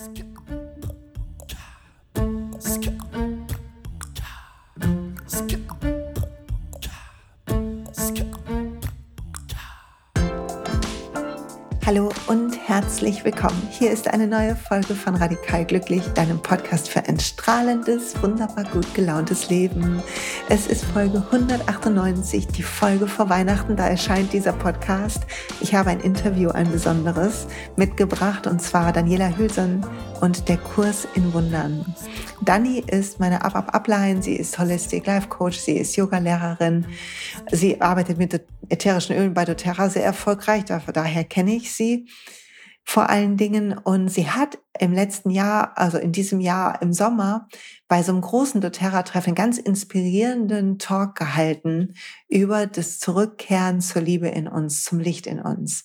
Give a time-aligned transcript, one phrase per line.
[0.00, 0.59] スキュッ
[11.90, 13.60] Hallo und herzlich willkommen.
[13.68, 18.94] Hier ist eine neue Folge von Radikal Glücklich, deinem Podcast für ein strahlendes, wunderbar gut
[18.94, 20.00] gelauntes Leben.
[20.48, 25.24] Es ist Folge 198, die Folge vor Weihnachten, da erscheint dieser Podcast.
[25.60, 29.84] Ich habe ein Interview, ein besonderes, mitgebracht und zwar Daniela Hülsen
[30.20, 31.92] und der Kurs in Wundern.
[32.42, 36.86] Dani ist meine Up-Up-Upline, sie ist Holistic Life Coach, sie ist Yoga-Lehrerin,
[37.52, 42.08] sie arbeitet mit ätherischen Ölen bei doTERRA sehr erfolgreich, daher kenne ich sie
[42.90, 43.76] vor allen Dingen.
[43.76, 47.46] Und sie hat im letzten Jahr, also in diesem Jahr im Sommer,
[47.88, 51.94] bei so einem großen doTERRA-Treffen ganz inspirierenden Talk gehalten
[52.28, 55.84] über das Zurückkehren zur Liebe in uns, zum Licht in uns.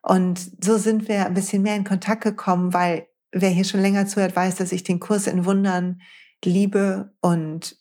[0.00, 4.06] Und so sind wir ein bisschen mehr in Kontakt gekommen, weil wer hier schon länger
[4.06, 6.00] zuhört, weiß, dass ich den Kurs in Wundern
[6.44, 7.76] liebe und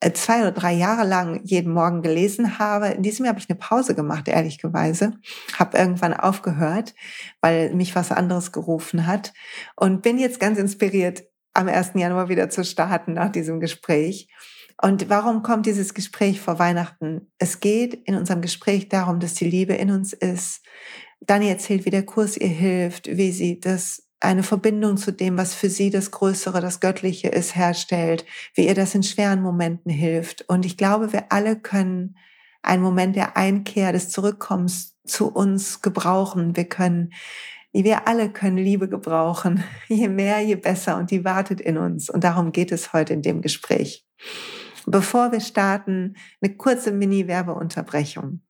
[0.00, 2.88] äh, zwei oder drei Jahre lang jeden Morgen gelesen habe.
[2.88, 5.12] In diesem Jahr habe ich eine Pause gemacht, ehrlicherweise.
[5.58, 6.94] Habe irgendwann aufgehört,
[7.40, 9.32] weil mich was anderes gerufen hat.
[9.76, 11.22] Und bin jetzt ganz inspiriert,
[11.54, 11.92] am 1.
[11.94, 14.28] Januar wieder zu starten nach diesem Gespräch.
[14.82, 17.30] Und warum kommt dieses Gespräch vor Weihnachten?
[17.38, 20.62] Es geht in unserem Gespräch darum, dass die Liebe in uns ist.
[21.20, 25.54] Dani erzählt, wie der Kurs ihr hilft, wie sie das eine Verbindung zu dem, was
[25.54, 30.44] für sie das Größere, das Göttliche ist, herstellt, wie ihr das in schweren Momenten hilft.
[30.48, 32.16] Und ich glaube, wir alle können
[32.62, 36.56] einen Moment der Einkehr, des Zurückkommens zu uns gebrauchen.
[36.56, 37.12] Wir können,
[37.72, 39.64] wir alle können Liebe gebrauchen.
[39.88, 40.96] Je mehr, je besser.
[40.96, 42.08] Und die wartet in uns.
[42.08, 44.06] Und darum geht es heute in dem Gespräch.
[44.86, 48.40] Bevor wir starten, eine kurze Mini-Werbeunterbrechung.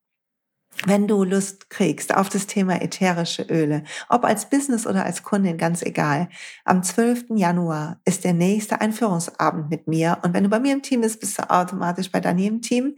[0.84, 5.56] Wenn du Lust kriegst auf das Thema ätherische Öle, ob als Business oder als Kundin,
[5.56, 6.28] ganz egal,
[6.64, 7.26] am 12.
[7.36, 10.18] Januar ist der nächste Einführungsabend mit mir.
[10.22, 12.96] Und wenn du bei mir im Team bist, bist du automatisch bei im Team.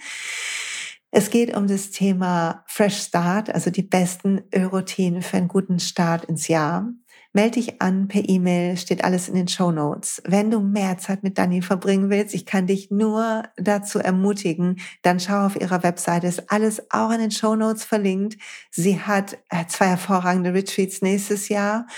[1.11, 6.25] Es geht um das Thema Fresh Start, also die besten Ölroutinen für einen guten Start
[6.25, 6.89] ins Jahr.
[7.37, 10.23] Melde dich an per E-Mail, steht alles in den Show Notes.
[10.25, 15.19] Wenn du mehr Zeit mit Dani verbringen willst, ich kann dich nur dazu ermutigen, dann
[15.19, 18.41] schau auf ihrer Webseite, ist alles auch in den Show Notes verlinkt.
[18.71, 21.89] Sie hat äh, zwei hervorragende Retreats nächstes Jahr.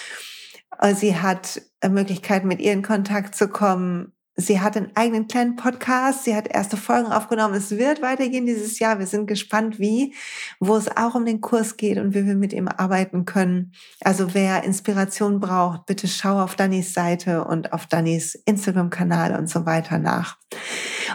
[0.80, 4.15] Äh, sie hat äh, Möglichkeiten, mit ihr in Kontakt zu kommen.
[4.38, 6.24] Sie hat einen eigenen kleinen Podcast.
[6.24, 7.54] Sie hat erste Folgen aufgenommen.
[7.54, 8.98] Es wird weitergehen dieses Jahr.
[8.98, 10.14] Wir sind gespannt, wie,
[10.60, 13.72] wo es auch um den Kurs geht und wie wir mit ihm arbeiten können.
[14.02, 19.64] Also wer Inspiration braucht, bitte schau auf Dannys Seite und auf Dannys Instagram-Kanal und so
[19.64, 20.36] weiter nach.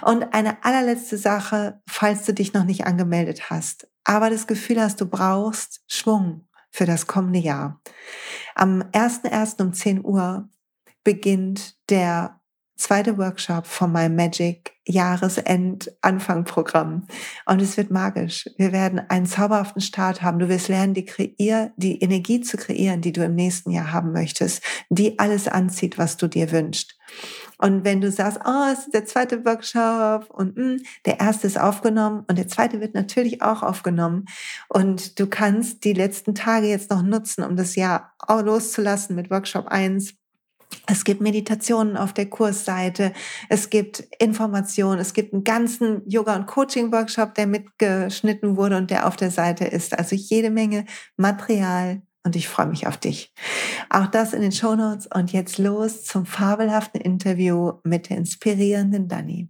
[0.01, 4.99] Und eine allerletzte Sache, falls du dich noch nicht angemeldet hast, aber das Gefühl hast,
[4.99, 7.81] du brauchst Schwung für das kommende Jahr.
[8.55, 9.61] Am 1.1.
[9.61, 10.49] um 10 Uhr
[11.03, 12.40] beginnt der
[12.81, 17.05] zweite Workshop von meinem Magic Jahresend-Anfang-Programm.
[17.45, 18.49] Und es wird magisch.
[18.57, 20.39] Wir werden einen zauberhaften Start haben.
[20.39, 24.11] Du wirst lernen, die, kreier, die Energie zu kreieren, die du im nächsten Jahr haben
[24.11, 26.97] möchtest, die alles anzieht, was du dir wünschst.
[27.59, 31.45] Und wenn du sagst, oh, es ist der zweite Workshop und mh, hm, der erste
[31.45, 34.25] ist aufgenommen und der zweite wird natürlich auch aufgenommen
[34.67, 39.67] und du kannst die letzten Tage jetzt noch nutzen, um das Jahr loszulassen mit Workshop
[39.67, 40.15] 1
[40.91, 43.13] es gibt Meditationen auf der Kursseite,
[43.47, 49.07] es gibt Informationen, es gibt einen ganzen Yoga- und Coaching-Workshop, der mitgeschnitten wurde und der
[49.07, 49.97] auf der Seite ist.
[49.97, 50.85] Also jede Menge
[51.15, 53.33] Material und ich freue mich auf dich.
[53.89, 59.07] Auch das in den Show Notes und jetzt los zum fabelhaften Interview mit der inspirierenden
[59.07, 59.49] Dani.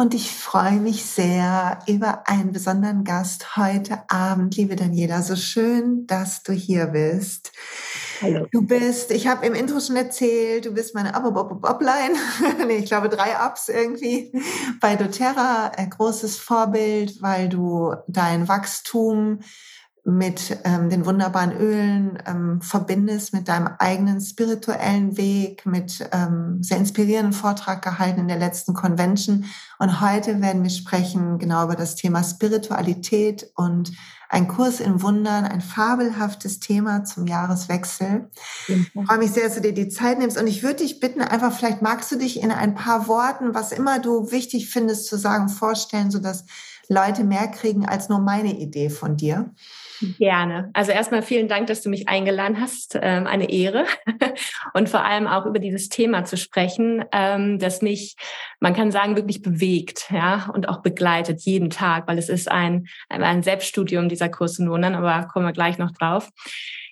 [0.00, 5.20] Und ich freue mich sehr über einen besonderen Gast heute Abend, liebe Daniela.
[5.20, 7.52] So schön, dass du hier bist.
[8.22, 8.46] Hallo.
[8.50, 12.14] Du bist, ich habe im Intro schon erzählt, du bist meine Abo-Upline.
[12.66, 14.32] nee, ich glaube drei Ups irgendwie
[14.80, 15.72] bei doTERRA.
[15.76, 19.40] Ein großes Vorbild, weil du dein Wachstum
[20.04, 26.78] mit ähm, den wunderbaren Ölen ähm, verbindest, mit deinem eigenen spirituellen Weg, mit ähm, sehr
[26.78, 29.44] inspirierenden Vortrag gehalten in der letzten Convention.
[29.78, 33.92] Und heute werden wir sprechen genau über das Thema Spiritualität und
[34.30, 38.30] ein Kurs in Wundern, ein fabelhaftes Thema zum Jahreswechsel.
[38.68, 40.38] Ich freue mich sehr, dass du dir die Zeit nimmst.
[40.38, 43.72] Und ich würde dich bitten, einfach vielleicht magst du dich in ein paar Worten, was
[43.72, 46.44] immer du wichtig findest zu sagen, vorstellen, sodass
[46.88, 49.52] Leute mehr kriegen als nur meine Idee von dir.
[50.18, 50.70] Gerne.
[50.72, 52.98] Also erstmal vielen Dank, dass du mich eingeladen hast.
[53.00, 53.84] Ähm, eine Ehre.
[54.74, 58.16] Und vor allem auch über dieses Thema zu sprechen, ähm, das mich,
[58.60, 62.86] man kann sagen, wirklich bewegt, ja, und auch begleitet jeden Tag, weil es ist ein,
[63.08, 66.30] ein Selbststudium dieser Kurs in Wundern, aber kommen wir gleich noch drauf.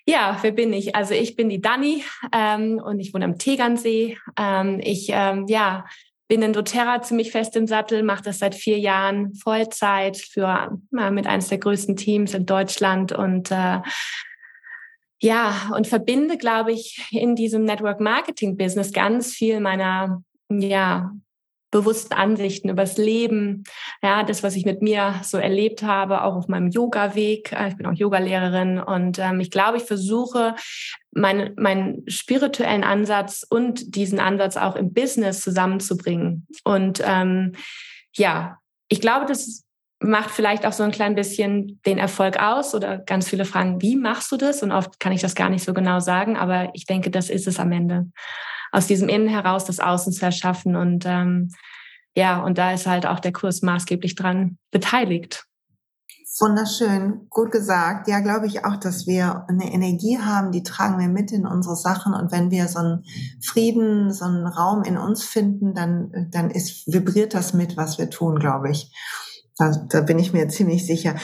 [0.06, 0.96] Ja, wer bin ich?
[0.96, 2.02] Also ich bin die Dani
[2.32, 4.16] ähm, und ich wohne am Tegernsee.
[4.38, 5.84] Ähm, ich ähm, ja,
[6.28, 11.10] bin in doTERRA ziemlich fest im Sattel, mache das seit vier Jahren Vollzeit für ja,
[11.10, 13.80] mit eines der größten Teams in Deutschland und äh,
[15.20, 21.10] ja, und verbinde, glaube ich, in diesem Network Marketing Business ganz viel meiner ja,
[21.70, 23.64] bewussten Ansichten übers Leben,
[24.02, 27.52] ja, das, was ich mit mir so erlebt habe, auch auf meinem Yoga-Weg.
[27.52, 30.54] Äh, ich bin auch Yogalehrerin und ähm, ich glaube, ich versuche
[31.10, 36.46] meinen meinen spirituellen Ansatz und diesen Ansatz auch im Business zusammenzubringen.
[36.64, 37.52] Und ähm,
[38.14, 39.64] ja, ich glaube, das
[40.00, 43.96] macht vielleicht auch so ein klein bisschen den Erfolg aus oder ganz viele fragen, wie
[43.96, 44.62] machst du das?
[44.62, 47.48] Und oft kann ich das gar nicht so genau sagen, aber ich denke, das ist
[47.48, 48.06] es am Ende
[48.72, 50.76] aus diesem Innen heraus das Außen zu erschaffen.
[50.76, 51.50] Und ähm,
[52.14, 55.48] ja, und da ist halt auch der Kurs maßgeblich dran beteiligt.
[56.40, 58.06] Wunderschön, gut gesagt.
[58.06, 61.74] Ja, glaube ich auch, dass wir eine Energie haben, die tragen wir mit in unsere
[61.74, 62.14] Sachen.
[62.14, 63.04] Und wenn wir so einen
[63.42, 68.08] Frieden, so einen Raum in uns finden, dann, dann ist, vibriert das mit, was wir
[68.10, 68.92] tun, glaube ich.
[69.58, 71.16] Da, da bin ich mir ziemlich sicher.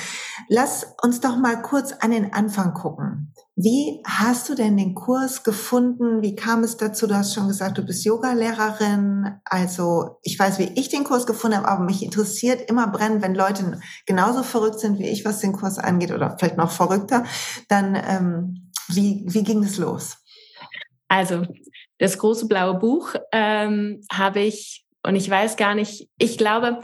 [0.49, 3.33] Lass uns doch mal kurz an den Anfang gucken.
[3.55, 6.21] Wie hast du denn den Kurs gefunden?
[6.21, 7.07] Wie kam es dazu?
[7.07, 9.37] Du hast schon gesagt, du bist Yogalehrerin.
[9.45, 13.37] Also ich weiß, wie ich den Kurs gefunden habe, aber mich interessiert immer brennend, wenn
[13.37, 17.25] Leute genauso verrückt sind wie ich, was den Kurs angeht, oder vielleicht noch verrückter,
[17.69, 20.17] dann ähm, wie, wie ging es los?
[21.07, 21.47] Also
[21.99, 26.81] das große blaue Buch ähm, habe ich und ich weiß gar nicht, ich glaube,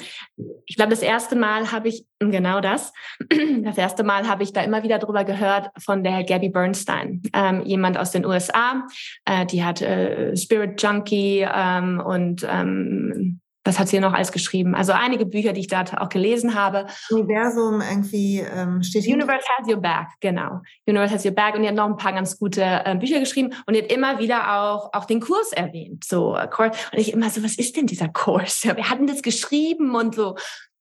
[0.67, 2.93] ich glaube, das erste Mal habe ich, genau das,
[3.65, 7.63] das erste Mal habe ich da immer wieder drüber gehört von der Gabby Bernstein, ähm,
[7.65, 8.87] jemand aus den USA,
[9.25, 14.75] äh, die hat äh, Spirit Junkie ähm, und ähm, was hat sie noch alles geschrieben?
[14.75, 16.87] Also einige Bücher, die ich da auch gelesen habe.
[17.11, 20.61] Universum irgendwie ähm, steht Universe has your back, genau.
[20.87, 23.55] Universe has your back und die hat noch ein paar ganz gute äh, Bücher geschrieben
[23.67, 27.31] und die hat immer wieder auch auch den Kurs erwähnt, so äh, und ich immer
[27.31, 28.63] so, was ist denn dieser Kurs?
[28.65, 30.37] Ja, wir hatten das geschrieben und so.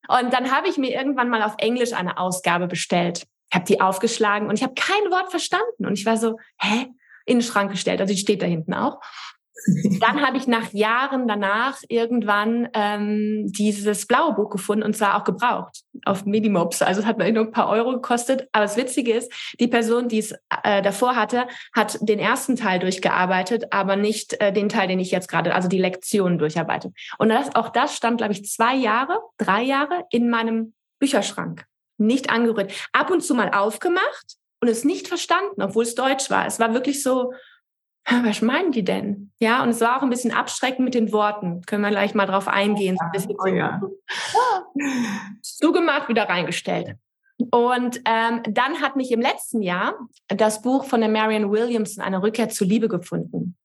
[0.07, 3.25] Und dann habe ich mir irgendwann mal auf Englisch eine Ausgabe bestellt.
[3.49, 6.87] Ich habe die aufgeschlagen und ich habe kein Wort verstanden und ich war so, hä?
[7.25, 8.01] In den Schrank gestellt.
[8.01, 8.99] Also die steht da hinten auch.
[9.99, 15.23] Dann habe ich nach Jahren danach irgendwann ähm, dieses blaue Buch gefunden und zwar auch
[15.23, 16.81] gebraucht auf Minimops.
[16.81, 18.47] Also es hat mir nur ein paar Euro gekostet.
[18.51, 20.33] Aber das Witzige ist, die Person, die es
[20.63, 25.11] äh, davor hatte, hat den ersten Teil durchgearbeitet, aber nicht äh, den Teil, den ich
[25.11, 26.93] jetzt gerade, also die Lektionen durcharbeitet.
[27.17, 31.65] Und das, auch das stand, glaube ich, zwei Jahre, drei Jahre in meinem Bücherschrank.
[31.97, 32.71] Nicht angerührt.
[32.93, 36.45] Ab und zu mal aufgemacht und es nicht verstanden, obwohl es Deutsch war.
[36.45, 37.33] Es war wirklich so,
[38.05, 39.31] was meinen die denn?
[39.39, 41.61] Ja, und es war auch ein bisschen abschreckend mit den Worten.
[41.61, 42.97] Können wir gleich mal drauf eingehen.
[43.39, 43.81] Oh, ja.
[43.81, 43.89] Oh,
[44.77, 45.01] ja.
[45.41, 46.95] Zugemacht, wieder reingestellt.
[47.51, 49.95] Und ähm, dann hat mich im letzten Jahr
[50.27, 53.55] das Buch von der Marianne Williamson, Eine Rückkehr zur Liebe, gefunden.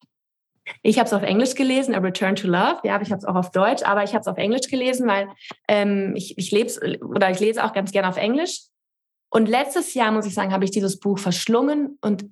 [0.83, 2.81] Ich habe es auf Englisch gelesen, A Return to Love.
[2.85, 5.29] Ja, ich habe es auch auf Deutsch, aber ich habe es auf Englisch gelesen, weil
[5.69, 8.61] ähm, ich, ich lebe oder ich lese auch ganz gerne auf Englisch.
[9.31, 12.25] Und letztes Jahr, muss ich sagen, habe ich dieses Buch verschlungen und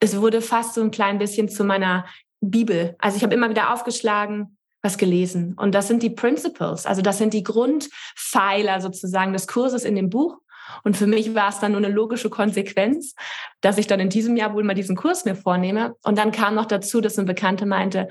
[0.00, 2.06] es wurde fast so ein klein bisschen zu meiner
[2.40, 2.96] Bibel.
[2.98, 5.54] Also ich habe immer wieder aufgeschlagen, was gelesen.
[5.58, 10.10] Und das sind die Principles, also das sind die Grundpfeiler sozusagen des Kurses in dem
[10.10, 10.38] Buch.
[10.82, 13.14] Und für mich war es dann nur eine logische Konsequenz,
[13.60, 15.94] dass ich dann in diesem Jahr wohl mal diesen Kurs mir vornehme.
[16.02, 18.08] Und dann kam noch dazu, dass eine Bekannte meinte,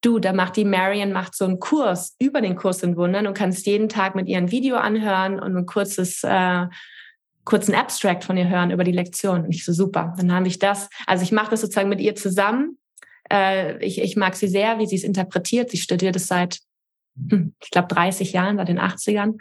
[0.00, 3.36] du, da macht die Marion macht so einen Kurs über den Kurs in Wundern und
[3.36, 6.66] kannst jeden Tag mit ihr ein Video anhören und ein kurzes äh,
[7.48, 9.44] kurzen Abstract von ihr hören über die Lektion.
[9.44, 10.14] Und ich so, super.
[10.18, 10.90] Dann habe ich das.
[11.06, 12.78] Also ich mache das sozusagen mit ihr zusammen.
[13.32, 15.70] Äh, ich, ich mag sie sehr, wie sie es interpretiert.
[15.70, 16.58] Sie studiert es seit,
[17.30, 19.38] hm, ich glaube, 30 Jahren, seit den 80ern.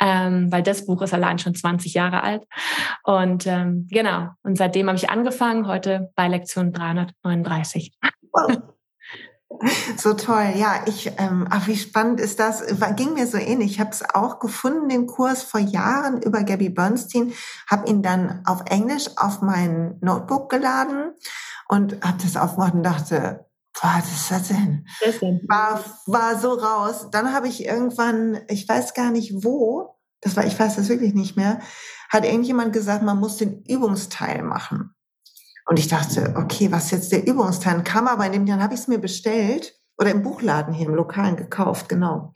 [0.00, 2.42] Ähm, weil das Buch ist allein schon 20 Jahre alt.
[3.04, 4.30] Und ähm, genau.
[4.42, 7.92] Und seitdem habe ich angefangen, heute bei Lektion 339.
[8.32, 8.75] Wow.
[9.96, 10.80] So toll, ja.
[10.86, 12.62] Ich, ähm, ach, wie spannend ist das?
[12.96, 13.72] Ging mir so ähnlich.
[13.72, 17.32] Ich habe es auch gefunden, den Kurs vor Jahren über Gabby Bernstein,
[17.70, 21.12] habe ihn dann auf Englisch auf mein Notebook geladen
[21.68, 23.46] und habe das aufgemacht und dachte,
[23.80, 24.86] was ist das denn?
[25.04, 25.40] Das denn?
[25.48, 27.08] War, war so raus.
[27.10, 31.14] Dann habe ich irgendwann, ich weiß gar nicht wo, das war, ich weiß das wirklich
[31.14, 31.60] nicht mehr,
[32.08, 34.95] hat irgendjemand gesagt, man muss den Übungsteil machen.
[35.66, 37.82] Und ich dachte, okay, was jetzt der Übungsteil?
[37.82, 40.94] Kam aber in dem Jahr habe ich es mir bestellt oder im Buchladen hier im
[40.94, 42.32] Lokalen gekauft, genau.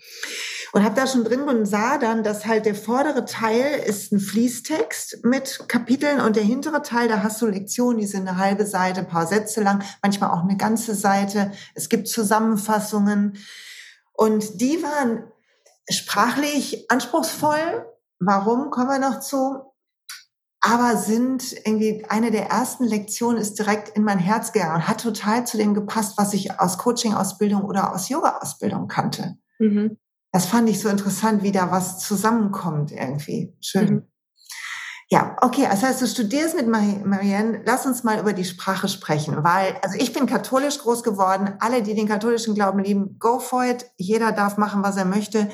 [0.73, 4.21] Und habe da schon drin und sah dann, dass halt der vordere Teil ist ein
[4.21, 8.67] Fließtext mit Kapiteln und der hintere Teil, da hast du Lektionen, die sind eine halbe
[8.67, 11.53] Seite, ein paar Sätze lang, manchmal auch eine ganze Seite.
[11.75, 13.37] Es gibt Zusammenfassungen
[14.13, 15.25] und die waren
[15.89, 17.87] sprachlich anspruchsvoll.
[18.21, 19.70] Warum kommen wir noch zu?
[20.61, 25.01] Aber sind irgendwie eine der ersten Lektionen ist direkt in mein Herz gegangen und hat
[25.01, 29.37] total zu dem gepasst, was ich aus Coaching-Ausbildung oder aus Yoga-Ausbildung kannte.
[29.59, 29.97] Mhm.
[30.33, 33.55] Das fand ich so interessant, wie da was zusammenkommt irgendwie.
[33.61, 33.95] Schön.
[33.95, 34.03] Mhm.
[35.13, 37.63] Ja, okay, das heißt, du studierst mit Marianne.
[37.67, 41.55] Lass uns mal über die Sprache sprechen, weil, also ich bin katholisch groß geworden.
[41.59, 43.87] Alle, die den katholischen Glauben lieben, go for it.
[43.97, 45.51] Jeder darf machen, was er möchte.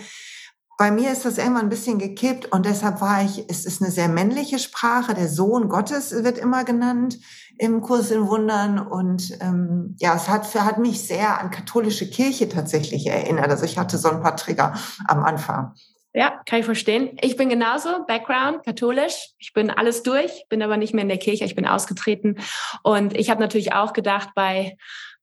[0.79, 3.91] Bei mir ist das irgendwann ein bisschen gekippt und deshalb war ich, es ist eine
[3.91, 5.15] sehr männliche Sprache.
[5.15, 7.19] Der Sohn Gottes wird immer genannt
[7.59, 12.51] im Kurs in Wundern und ähm, ja, es hat, hat mich sehr an katholische Kirche
[12.51, 13.49] tatsächlich erinnert.
[13.49, 14.75] Also ich hatte so ein paar Trigger
[15.09, 15.73] am Anfang.
[16.13, 17.17] Ja, kann ich verstehen.
[17.23, 19.31] Ich bin genauso, Background, katholisch.
[19.39, 22.37] Ich bin alles durch, bin aber nicht mehr in der Kirche, ich bin ausgetreten.
[22.83, 24.77] Und ich habe natürlich auch gedacht bei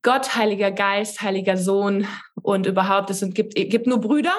[0.04, 2.08] Gott, Heiliger Geist, Heiliger Sohn
[2.42, 4.34] und überhaupt, es gibt, gibt nur Brüder.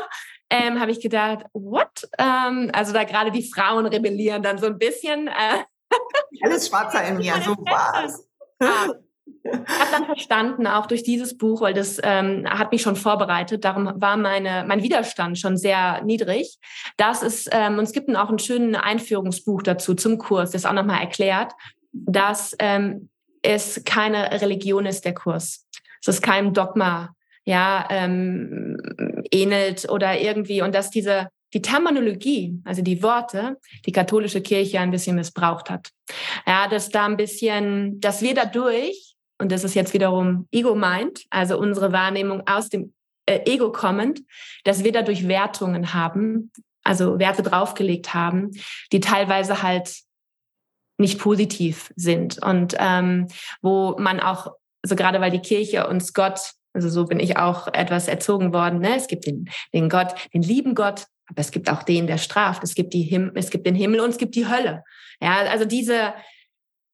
[0.55, 2.09] Ähm, habe ich gedacht, what?
[2.19, 5.29] Ähm, also da gerade die Frauen rebellieren dann so ein bisschen.
[5.29, 5.65] Äh,
[6.43, 8.29] Alles schwarzer in mir, so was.
[8.61, 8.95] Ah,
[9.27, 13.65] ich habe dann verstanden, auch durch dieses Buch, weil das ähm, hat mich schon vorbereitet,
[13.65, 16.59] darum war meine, mein Widerstand schon sehr niedrig.
[16.97, 20.73] Das ist, ähm, und es gibt auch einen schönen Einführungsbuch dazu zum Kurs, das auch
[20.73, 21.53] nochmal erklärt,
[21.93, 23.11] dass ähm,
[23.43, 25.67] es keine Religion ist, der Kurs.
[26.01, 28.77] Es ist kein Dogma, ja, ähm,
[29.31, 34.91] ähnelt oder irgendwie, und dass diese die Terminologie, also die Worte, die katholische Kirche ein
[34.91, 35.91] bisschen missbraucht hat.
[36.47, 41.59] Ja, dass da ein bisschen, dass wir dadurch und das ist jetzt wiederum Ego-Mind, also
[41.59, 42.95] unsere Wahrnehmung aus dem
[43.27, 44.21] äh, Ego kommend,
[44.65, 48.51] dass wir dadurch Wertungen haben, also Werte draufgelegt haben,
[48.93, 50.03] die teilweise halt
[50.99, 53.27] nicht positiv sind und ähm,
[53.63, 57.69] wo man auch, also gerade weil die Kirche uns Gott, also so bin ich auch
[57.73, 58.97] etwas erzogen worden, ne?
[58.97, 62.62] es gibt den, den Gott, den lieben Gott, aber es gibt auch den, der straft,
[62.62, 64.85] es gibt die Him es gibt den Himmel und es gibt die Hölle.
[65.21, 66.12] Ja, also diese,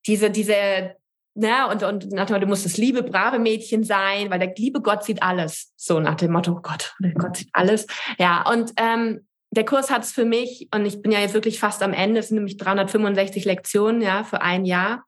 [0.06, 0.94] diese, diese
[1.34, 4.54] ne, und, und nach dem Motto, du musst das liebe, brave Mädchen sein, weil der
[4.56, 5.72] liebe Gott sieht alles.
[5.76, 7.86] So nach dem Motto, Gott, der Gott sieht alles.
[8.18, 11.58] Ja, und ähm, der Kurs hat es für mich, und ich bin ja jetzt wirklich
[11.58, 15.04] fast am Ende, es sind nämlich 365 Lektionen, ja, für ein Jahr,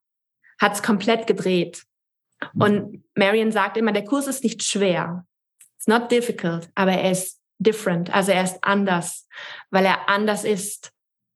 [0.61, 1.85] hat es komplett gedreht.
[2.55, 5.27] Und Marion sagt immer, der Kurs ist nicht schwer.
[5.77, 9.27] It's not difficult, aber er ist different, also er ist anders,
[9.71, 10.93] weil er anders ist,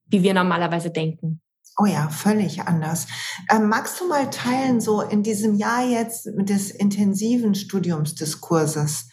[0.06, 1.40] wie wir normalerweise denken.
[1.78, 3.06] Oh ja, völlig anders.
[3.50, 9.10] Ähm, magst du mal teilen, so in diesem Jahr jetzt des intensiven Studiumsdiskurses,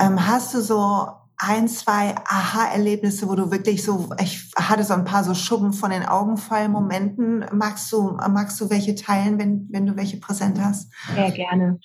[0.00, 1.06] ähm, hast du so
[1.42, 5.90] ein, zwei Aha-Erlebnisse, wo du wirklich so, ich hatte so ein paar so Schubben von
[5.90, 7.44] den Augen fallen Momenten.
[7.52, 10.92] Magst du, magst du welche teilen, wenn, wenn du welche präsent hast?
[11.14, 11.80] Sehr gerne.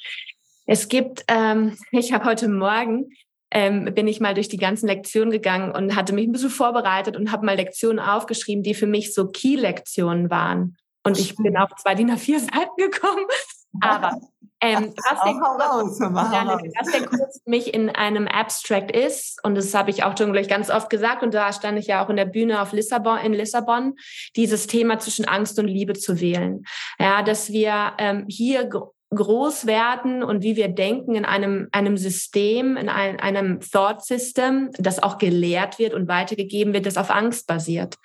[0.68, 3.10] Es gibt, ähm, ich habe heute Morgen
[3.50, 7.16] ähm, bin ich mal durch die ganzen Lektionen gegangen und hatte mich ein bisschen vorbereitet
[7.16, 10.78] und habe mal Lektionen aufgeschrieben, die für mich so Key-Lektionen waren.
[11.04, 13.26] Und ich bin auf zwei DIN A4 Seiten gekommen.
[13.80, 14.20] Aber
[14.62, 19.74] ähm, was, der Kurs, was der Kurs für mich in einem Abstract ist, und das
[19.74, 22.16] habe ich auch schon gleich ganz oft gesagt, und da stand ich ja auch in
[22.16, 23.96] der Bühne auf Lissabon, in Lissabon,
[24.36, 26.64] dieses Thema zwischen Angst und Liebe zu wählen.
[27.00, 28.70] Ja, dass wir ähm, hier
[29.14, 34.70] groß werden und wie wir denken in einem, einem System, in ein, einem Thought System,
[34.78, 37.96] das auch gelehrt wird und weitergegeben wird, das auf Angst basiert.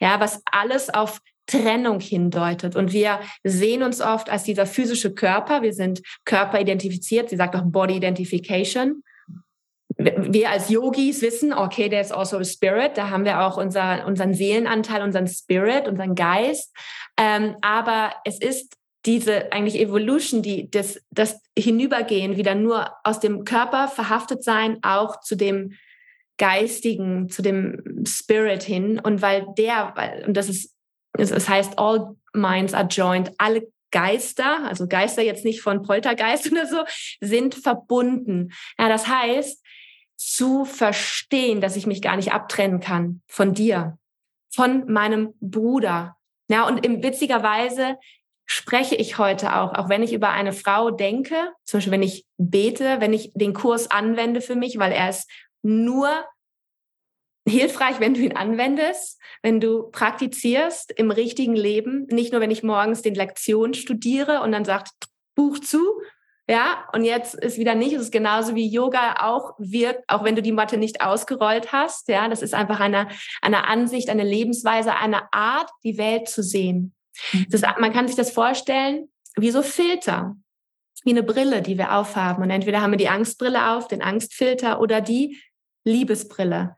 [0.00, 2.76] Ja, was alles auf Trennung hindeutet.
[2.76, 5.62] Und wir sehen uns oft als dieser physische Körper.
[5.62, 7.30] Wir sind körperidentifiziert.
[7.30, 9.02] Sie sagt auch Body Identification.
[9.96, 12.96] Wir als Yogis wissen, okay, there's also a spirit.
[12.96, 16.74] Da haben wir auch unser, unseren Seelenanteil, unseren Spirit, unseren Geist.
[17.18, 23.44] Ähm, aber es ist diese eigentlich Evolution, die das, das Hinübergehen wieder nur aus dem
[23.44, 25.72] Körper verhaftet sein, auch zu dem
[26.38, 28.98] Geistigen, zu dem Spirit hin.
[28.98, 30.74] Und weil der, weil, und das ist,
[31.18, 36.66] es heißt, all minds are joined, alle Geister, also Geister jetzt nicht von Poltergeist oder
[36.66, 36.84] so,
[37.20, 38.52] sind verbunden.
[38.78, 39.64] Ja, das heißt,
[40.16, 43.98] zu verstehen, dass ich mich gar nicht abtrennen kann von dir,
[44.52, 46.16] von meinem Bruder.
[46.48, 47.96] Ja, und in witziger Weise
[48.44, 52.26] spreche ich heute auch, auch wenn ich über eine Frau denke, zum Beispiel wenn ich
[52.36, 55.30] bete, wenn ich den Kurs anwende für mich, weil er ist
[55.62, 56.08] nur
[57.50, 62.62] hilfreich, wenn du ihn anwendest, wenn du praktizierst im richtigen Leben, nicht nur wenn ich
[62.62, 64.90] morgens den Lektionen studiere und dann sagt
[65.34, 66.00] Buch zu,
[66.48, 70.34] ja, und jetzt ist wieder nicht, es ist genauso wie Yoga auch wirkt, auch wenn
[70.34, 73.06] du die Matte nicht ausgerollt hast, ja, das ist einfach eine,
[73.40, 76.92] eine Ansicht, eine Lebensweise, eine Art, die Welt zu sehen.
[77.50, 80.34] Das, man kann sich das vorstellen wie so Filter,
[81.04, 82.42] wie eine Brille, die wir aufhaben.
[82.42, 85.40] Und entweder haben wir die Angstbrille auf, den Angstfilter oder die
[85.84, 86.76] Liebesbrille.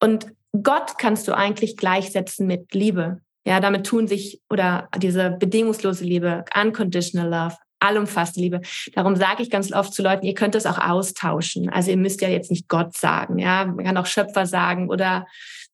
[0.00, 0.26] Und
[0.62, 3.20] Gott kannst du eigentlich gleichsetzen mit Liebe.
[3.46, 8.60] Ja, damit tun sich oder diese bedingungslose Liebe, unconditional love, allumfassende Liebe.
[8.94, 11.70] Darum sage ich ganz oft zu Leuten, ihr könnt das auch austauschen.
[11.70, 15.26] Also ihr müsst ja jetzt nicht Gott sagen, ja, man kann auch Schöpfer sagen oder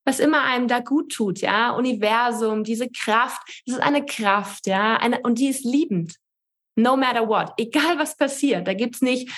[0.04, 4.96] was immer einem da gut tut, ja, Universum, diese Kraft, das ist eine Kraft, ja,
[4.98, 6.14] eine, und die ist liebend.
[6.76, 9.28] No matter what, egal was passiert, da gibt's nicht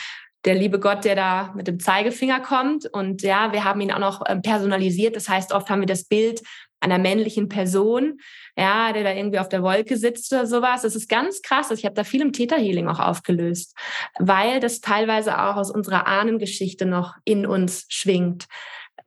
[0.44, 2.86] der liebe Gott, der da mit dem Zeigefinger kommt.
[2.86, 5.16] Und ja, wir haben ihn auch noch ähm, personalisiert.
[5.16, 6.42] Das heißt, oft haben wir das Bild
[6.80, 8.20] einer männlichen Person,
[8.56, 10.82] ja, der da irgendwie auf der Wolke sitzt oder sowas.
[10.82, 11.70] Das ist ganz krass.
[11.72, 13.76] Ich habe da viel im Täterhealing auch aufgelöst,
[14.18, 18.46] weil das teilweise auch aus unserer Ahnengeschichte noch in uns schwingt.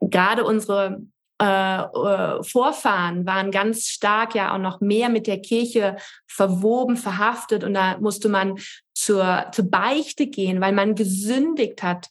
[0.01, 1.01] Gerade unsere
[1.41, 5.95] äh, äh, Vorfahren waren ganz stark ja auch noch mehr mit der Kirche
[6.27, 8.57] verwoben, verhaftet und da musste man
[9.01, 12.09] zur, zur Beichte gehen, weil man gesündigt hat.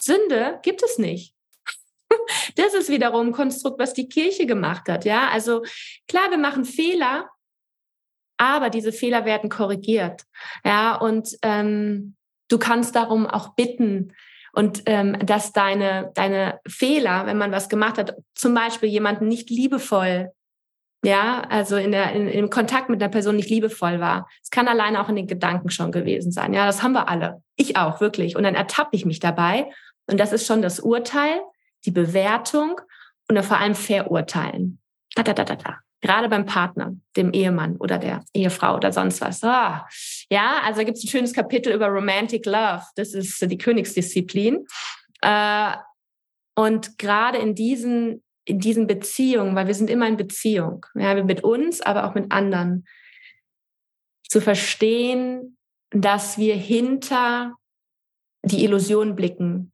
[0.00, 1.34] Sünde gibt es nicht.
[2.56, 5.04] Das ist wiederum ein Konstrukt, was die Kirche gemacht hat.
[5.04, 5.62] Ja, also
[6.08, 7.28] klar, wir machen Fehler,
[8.36, 10.22] aber diese Fehler werden korrigiert.
[10.64, 12.16] Ja, und ähm,
[12.48, 14.12] du kannst darum auch bitten,
[14.52, 19.50] und ähm, dass deine, deine Fehler, wenn man was gemacht hat, zum Beispiel jemanden nicht
[19.50, 20.32] liebevoll,
[21.06, 24.28] ja, also in der, in, im Kontakt mit einer Person nicht liebevoll war.
[24.42, 26.52] Es kann alleine auch in den Gedanken schon gewesen sein.
[26.52, 27.42] Ja, das haben wir alle.
[27.54, 28.34] Ich auch, wirklich.
[28.34, 29.70] Und dann ertappe ich mich dabei.
[30.08, 31.40] Und das ist schon das Urteil
[31.84, 32.80] die Bewertung
[33.28, 34.80] und dann vor allem Verurteilen.
[35.14, 35.78] Da, da, da, da, da.
[36.00, 39.44] Gerade beim Partner, dem Ehemann oder der Ehefrau oder sonst was.
[39.44, 39.86] Ah,
[40.28, 42.82] ja, also gibt es ein schönes Kapitel über Romantic Love.
[42.96, 44.66] Das ist die Königsdisziplin.
[45.22, 45.72] Äh,
[46.56, 51.44] und gerade in diesen, in diesen Beziehungen, weil wir sind immer in Beziehung, ja, mit
[51.44, 52.86] uns, aber auch mit anderen,
[54.28, 55.58] zu verstehen,
[55.90, 57.54] dass wir hinter
[58.42, 59.72] die Illusion blicken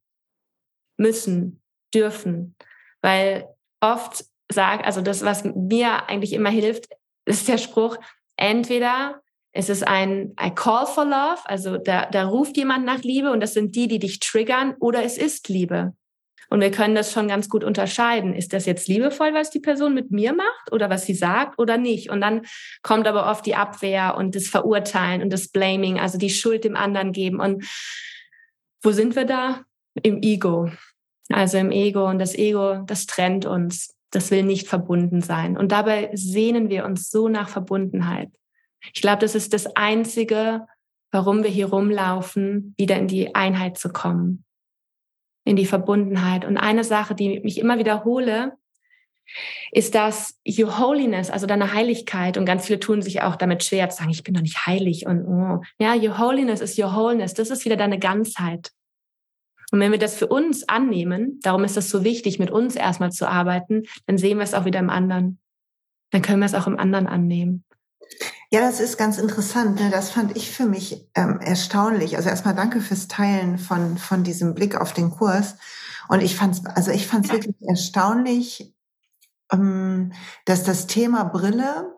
[0.98, 1.62] müssen,
[1.94, 2.56] dürfen.
[3.02, 3.48] Weil
[3.80, 6.88] oft sagt, also das, was mir eigentlich immer hilft,
[7.26, 7.96] ist der Spruch,
[8.36, 13.30] entweder es ist ein, ein Call for Love, also da, da ruft jemand nach Liebe
[13.30, 15.94] und das sind die, die dich triggern, oder es ist Liebe.
[16.52, 18.34] Und wir können das schon ganz gut unterscheiden.
[18.34, 21.78] Ist das jetzt liebevoll, was die Person mit mir macht oder was sie sagt oder
[21.78, 22.10] nicht?
[22.10, 22.42] Und dann
[22.82, 26.76] kommt aber oft die Abwehr und das Verurteilen und das Blaming, also die Schuld dem
[26.76, 27.40] anderen geben.
[27.40, 27.64] Und
[28.82, 29.62] wo sind wir da?
[30.02, 30.70] Im Ego.
[31.30, 32.06] Also im Ego.
[32.06, 33.96] Und das Ego, das trennt uns.
[34.10, 35.56] Das will nicht verbunden sein.
[35.56, 38.28] Und dabei sehnen wir uns so nach Verbundenheit.
[38.92, 40.66] Ich glaube, das ist das Einzige,
[41.12, 44.44] warum wir hier rumlaufen, wieder in die Einheit zu kommen,
[45.44, 46.44] in die Verbundenheit.
[46.44, 48.52] Und eine Sache, die mich immer wiederhole,
[49.70, 52.36] ist das Your Holiness, also deine Heiligkeit.
[52.36, 55.06] Und ganz viele tun sich auch damit schwer zu sagen, ich bin doch nicht heilig.
[55.06, 55.62] Und oh.
[55.78, 57.34] ja, Your Holiness ist Your Wholeness.
[57.34, 58.70] Das ist wieder deine Ganzheit.
[59.70, 63.10] Und wenn wir das für uns annehmen, darum ist es so wichtig, mit uns erstmal
[63.10, 65.40] zu arbeiten, dann sehen wir es auch wieder im anderen.
[66.10, 67.64] Dann können wir es auch im anderen annehmen.
[68.50, 69.80] Ja, das ist ganz interessant.
[69.80, 69.90] Ne?
[69.90, 72.16] Das fand ich für mich ähm, erstaunlich.
[72.16, 75.56] Also erstmal danke fürs Teilen von, von diesem Blick auf den Kurs.
[76.08, 78.74] Und ich fand es, also ich wirklich erstaunlich,
[79.52, 80.12] ähm,
[80.44, 81.92] dass das Thema Brille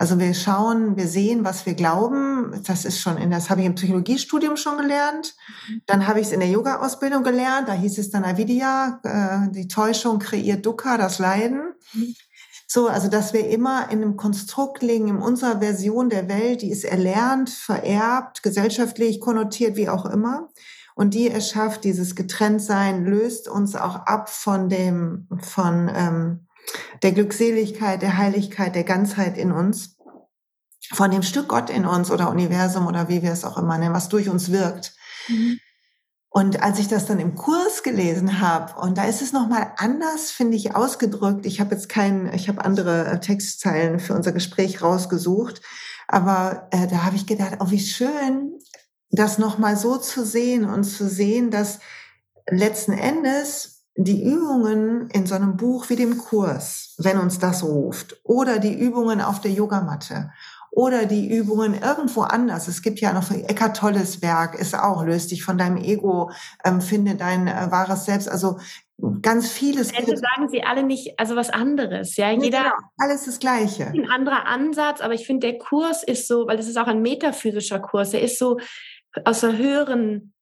[0.00, 2.62] also wir schauen, wir sehen, was wir glauben.
[2.66, 5.34] Das ist schon in das habe ich im Psychologiestudium schon gelernt.
[5.68, 5.82] Mhm.
[5.84, 7.68] Dann habe ich es in der Yoga-Ausbildung gelernt.
[7.68, 11.74] Da hieß es dann Avidya, äh, die Täuschung kreiert Dukkha, das Leiden.
[12.72, 16.70] So, also dass wir immer in einem Konstrukt liegen, in unserer Version der Welt, die
[16.70, 20.50] ist erlernt, vererbt, gesellschaftlich konnotiert, wie auch immer.
[20.94, 26.46] Und die erschafft dieses Getrenntsein, löst uns auch ab von dem, von ähm,
[27.02, 29.96] der Glückseligkeit, der Heiligkeit, der Ganzheit in uns,
[30.92, 33.96] von dem Stück Gott in uns oder Universum oder wie wir es auch immer nennen,
[33.96, 34.94] was durch uns wirkt.
[35.26, 35.58] Mhm.
[36.32, 40.30] Und als ich das dann im Kurs gelesen habe, und da ist es nochmal anders,
[40.30, 41.44] finde ich, ausgedrückt.
[41.44, 45.60] Ich habe jetzt keinen, ich habe andere äh, Textzeilen für unser Gespräch rausgesucht,
[46.06, 48.58] aber äh, da habe ich gedacht, oh, wie schön,
[49.10, 51.80] das nochmal so zu sehen und zu sehen, dass
[52.48, 58.20] letzten Endes die Übungen in so einem Buch wie dem Kurs, wenn uns das ruft,
[58.22, 60.30] oder die Übungen auf der Yogamatte
[60.70, 62.68] oder die Übungen irgendwo anders.
[62.68, 66.30] Es gibt ja noch Eckart Tolles Werk, ist auch, löst dich von deinem Ego,
[66.64, 68.28] ähm, finde dein äh, wahres Selbst.
[68.28, 68.58] Also
[69.22, 69.92] ganz vieles.
[69.94, 72.30] Also sagen sie alle nicht, also was anderes, ja.
[72.30, 73.86] Jeder, genau, alles das Gleiche.
[73.86, 77.02] Ein anderer Ansatz, aber ich finde, der Kurs ist so, weil das ist auch ein
[77.02, 78.58] metaphysischer Kurs, der ist so
[79.24, 80.32] aus der höheren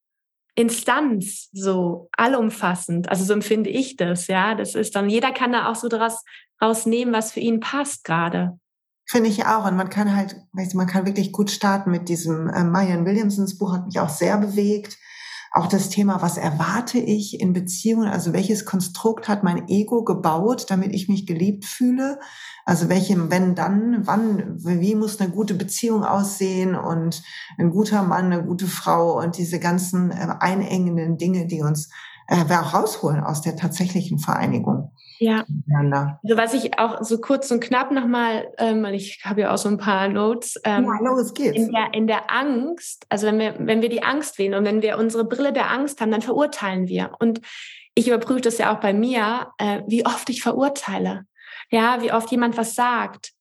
[0.55, 3.09] Instanz so allumfassend.
[3.09, 4.55] Also so empfinde ich das, ja.
[4.55, 6.23] Das ist dann, jeder kann da auch so daraus
[6.61, 8.59] rausnehmen, was für ihn passt gerade.
[9.11, 9.65] Finde ich auch.
[9.65, 13.05] Und man kann halt, weißt du, man kann wirklich gut starten mit diesem äh, Marian
[13.05, 14.99] Williamsons Buch, hat mich auch sehr bewegt.
[15.51, 20.67] auch das Thema, was erwarte ich in Beziehungen, also welches Konstrukt hat mein Ego gebaut,
[20.69, 22.19] damit ich mich geliebt fühle?
[22.65, 27.23] Also welche, wenn dann, wann, wie muss eine gute Beziehung aussehen und
[27.57, 31.89] ein guter Mann, eine gute Frau und diese ganzen äh, einengenden Dinge, die uns
[32.29, 34.91] äh, rausholen aus der tatsächlichen Vereinigung.
[35.19, 35.45] Ja.
[36.23, 39.67] Also was ich auch so kurz und knapp nochmal, ähm, ich habe ja auch so
[39.67, 40.59] ein paar Notes.
[40.63, 41.57] Ähm, ja, los geht's.
[41.57, 44.81] In der, in der Angst, also wenn wir, wenn wir die Angst wählen und wenn
[44.81, 47.11] wir unsere Brille der Angst haben, dann verurteilen wir.
[47.19, 47.41] Und
[47.95, 51.25] ich überprüfe das ja auch bei mir, äh, wie oft ich verurteile.
[51.71, 53.31] Ja, wie oft jemand was sagt.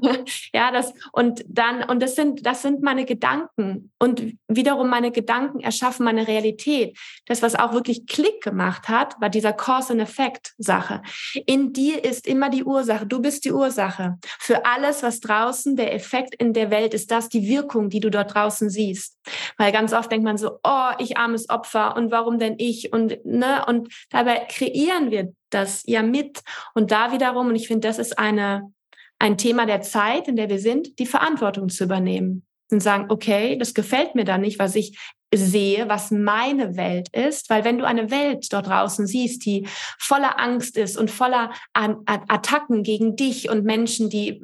[0.52, 5.60] ja, das und dann und das sind das sind meine Gedanken und wiederum meine Gedanken
[5.60, 6.98] erschaffen meine Realität.
[7.26, 11.02] Das was auch wirklich Klick gemacht hat, war dieser Cause and Effect Sache.
[11.46, 15.94] In dir ist immer die Ursache, du bist die Ursache für alles was draußen der
[15.94, 19.18] Effekt in der Welt ist, das die Wirkung, die du dort draußen siehst.
[19.56, 23.24] Weil ganz oft denkt man so, oh, ich armes Opfer und warum denn ich und
[23.24, 26.42] ne und dabei kreieren wir das ja mit
[26.74, 28.72] und da wiederum und ich finde, das ist eine
[29.18, 33.56] ein Thema der Zeit, in der wir sind, die Verantwortung zu übernehmen und sagen, okay,
[33.58, 34.98] das gefällt mir da nicht, was ich
[35.34, 39.66] sehe, was meine Welt ist, weil wenn du eine Welt dort draußen siehst, die
[39.98, 44.42] voller Angst ist und voller Attacken gegen dich und Menschen, die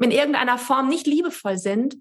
[0.00, 1.96] in irgendeiner Form nicht liebevoll sind,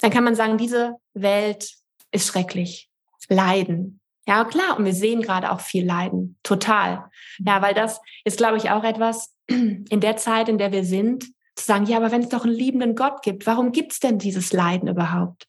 [0.00, 1.72] dann kann man sagen, diese Welt
[2.12, 2.88] ist schrecklich.
[3.28, 4.01] Leiden.
[4.26, 4.78] Ja, klar.
[4.78, 6.38] Und wir sehen gerade auch viel Leiden.
[6.42, 7.10] Total.
[7.38, 11.24] Ja, weil das ist, glaube ich, auch etwas, in der Zeit, in der wir sind,
[11.54, 14.18] zu sagen, ja, aber wenn es doch einen liebenden Gott gibt, warum gibt es denn
[14.18, 15.46] dieses Leiden überhaupt?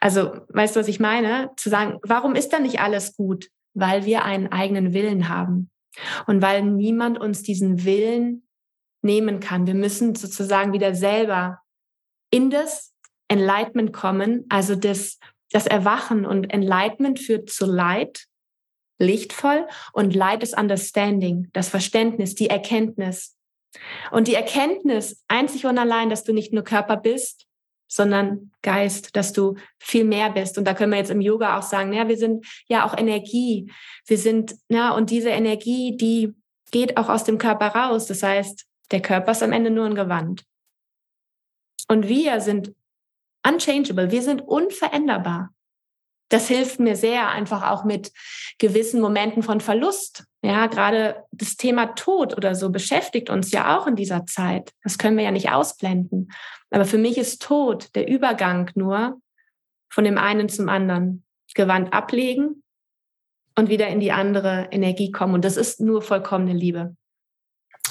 [0.00, 1.50] Also, weißt du, was ich meine?
[1.56, 3.48] Zu sagen, warum ist dann nicht alles gut?
[3.74, 5.70] Weil wir einen eigenen Willen haben
[6.26, 8.46] und weil niemand uns diesen Willen
[9.02, 9.66] nehmen kann.
[9.66, 11.60] Wir müssen sozusagen wieder selber
[12.30, 12.92] in das
[13.28, 15.18] Enlightenment kommen, also das,
[15.50, 18.26] das Erwachen und Enlightenment führt zu Leid
[19.00, 23.36] lichtvoll und Light is Understanding, das Verständnis, die Erkenntnis.
[24.10, 27.46] Und die Erkenntnis einzig und allein, dass du nicht nur Körper bist,
[27.88, 30.58] sondern Geist, dass du viel mehr bist.
[30.58, 33.72] Und da können wir jetzt im Yoga auch sagen, ja, wir sind ja auch Energie.
[34.06, 36.34] Wir sind, ja, und diese Energie, die
[36.70, 38.06] geht auch aus dem Körper raus.
[38.06, 40.44] Das heißt, der Körper ist am Ende nur ein Gewand.
[41.88, 42.72] Und wir sind
[43.46, 44.10] unchangeable.
[44.10, 45.50] Wir sind unveränderbar
[46.30, 48.12] das hilft mir sehr, einfach auch mit
[48.58, 50.24] gewissen Momenten von Verlust.
[50.42, 54.72] Ja, gerade das Thema Tod oder so beschäftigt uns ja auch in dieser Zeit.
[54.82, 56.30] Das können wir ja nicht ausblenden.
[56.70, 59.20] Aber für mich ist Tod der Übergang nur
[59.90, 61.24] von dem einen zum anderen.
[61.56, 62.62] Gewand ablegen
[63.58, 65.34] und wieder in die andere Energie kommen.
[65.34, 66.94] Und das ist nur vollkommene Liebe.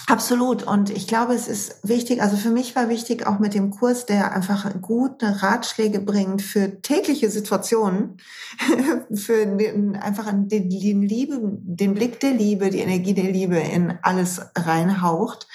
[0.09, 0.63] Absolut.
[0.63, 4.07] Und ich glaube, es ist wichtig, also für mich war wichtig auch mit dem Kurs,
[4.07, 8.17] der einfach gute Ratschläge bringt für tägliche Situationen,
[9.13, 13.99] für den, einfach den, den Liebe, den Blick der Liebe, die Energie der Liebe in
[14.01, 15.47] alles reinhaucht,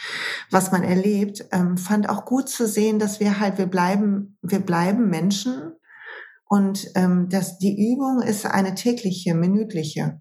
[0.53, 4.61] was man erlebt, ähm, fand auch gut zu sehen, dass wir halt, wir bleiben, wir
[4.61, 5.73] bleiben Menschen
[6.49, 10.21] und ähm, dass die Übung ist eine tägliche, minütliche.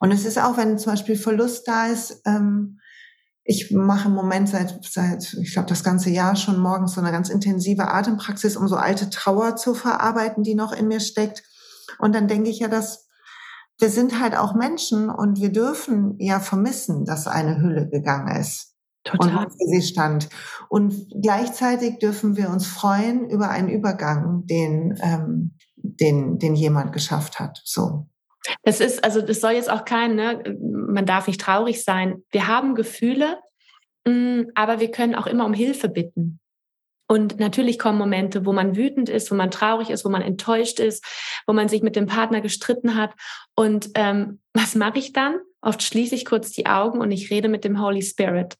[0.00, 2.80] Und es ist auch, wenn zum Beispiel Verlust da ist, ähm,
[3.50, 7.10] ich mache im Moment seit, seit ich glaube, das ganze Jahr schon morgens so eine
[7.10, 11.42] ganz intensive Atempraxis, um so alte Trauer zu verarbeiten, die noch in mir steckt.
[11.98, 13.08] Und dann denke ich ja, dass
[13.78, 18.74] wir sind halt auch Menschen und wir dürfen ja vermissen, dass eine Hülle gegangen ist.
[19.04, 19.46] Total.
[19.46, 20.28] Und sie stand.
[20.68, 27.40] Und gleichzeitig dürfen wir uns freuen über einen Übergang, den, ähm, den, den jemand geschafft
[27.40, 27.62] hat.
[27.64, 28.08] So.
[28.62, 32.22] Das ist, also das soll jetzt auch kein, ne, man darf nicht traurig sein.
[32.30, 33.38] Wir haben Gefühle,
[34.06, 36.40] mm, aber wir können auch immer um Hilfe bitten.
[37.10, 40.78] Und natürlich kommen Momente, wo man wütend ist, wo man traurig ist, wo man enttäuscht
[40.78, 41.04] ist,
[41.46, 43.12] wo man sich mit dem Partner gestritten hat.
[43.54, 45.38] Und ähm, was mache ich dann?
[45.60, 48.56] Oft schließe ich kurz die Augen und ich rede mit dem Holy Spirit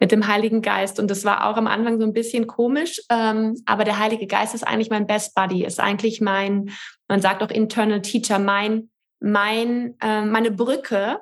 [0.00, 0.98] mit dem Heiligen Geist.
[0.98, 4.54] Und das war auch am Anfang so ein bisschen komisch, ähm, aber der Heilige Geist
[4.54, 6.70] ist eigentlich mein Best Buddy, ist eigentlich mein,
[7.08, 11.20] man sagt auch Internal Teacher, mein, mein, äh, meine Brücke,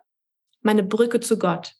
[0.62, 1.74] meine Brücke zu Gott.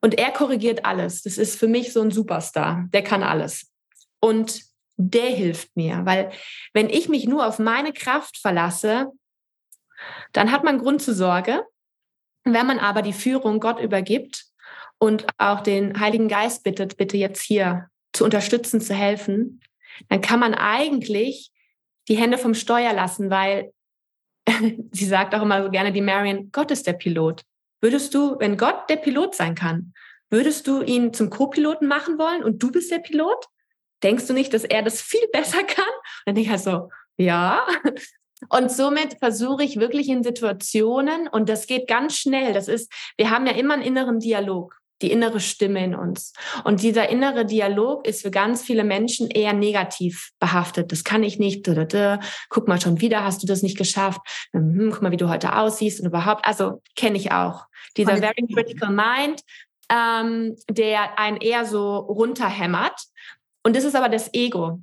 [0.00, 1.22] Und er korrigiert alles.
[1.22, 2.86] Das ist für mich so ein Superstar.
[2.92, 3.72] Der kann alles.
[4.20, 4.62] Und
[4.96, 6.32] der hilft mir, weil
[6.72, 9.12] wenn ich mich nur auf meine Kraft verlasse,
[10.32, 11.64] dann hat man Grund zur Sorge.
[12.44, 14.47] Wenn man aber die Führung Gott übergibt,
[14.98, 19.60] und auch den Heiligen Geist bittet, bitte jetzt hier zu unterstützen, zu helfen,
[20.08, 21.50] dann kann man eigentlich
[22.08, 23.72] die Hände vom Steuer lassen, weil
[24.92, 27.42] sie sagt auch immer so gerne, die Marion, Gott ist der Pilot.
[27.80, 29.92] Würdest du, wenn Gott der Pilot sein kann,
[30.30, 33.46] würdest du ihn zum Co-Piloten machen wollen und du bist der Pilot?
[34.02, 35.84] denkst du nicht, dass er das viel besser kann?
[35.84, 37.66] Und dann denke ich halt so, ja.
[38.48, 43.30] Und somit versuche ich wirklich in Situationen, und das geht ganz schnell, das ist, wir
[43.30, 46.32] haben ja immer einen inneren Dialog die innere Stimme in uns.
[46.64, 50.90] Und dieser innere Dialog ist für ganz viele Menschen eher negativ behaftet.
[50.92, 51.68] Das kann ich nicht.
[52.48, 54.20] Guck mal, schon wieder hast du das nicht geschafft.
[54.52, 56.44] Hm, guck mal, wie du heute aussiehst und überhaupt.
[56.46, 57.66] Also kenne ich auch.
[57.96, 59.42] Dieser very critical mind,
[59.90, 63.00] ähm, der einen eher so runterhämmert.
[63.62, 64.80] Und das ist aber das Ego.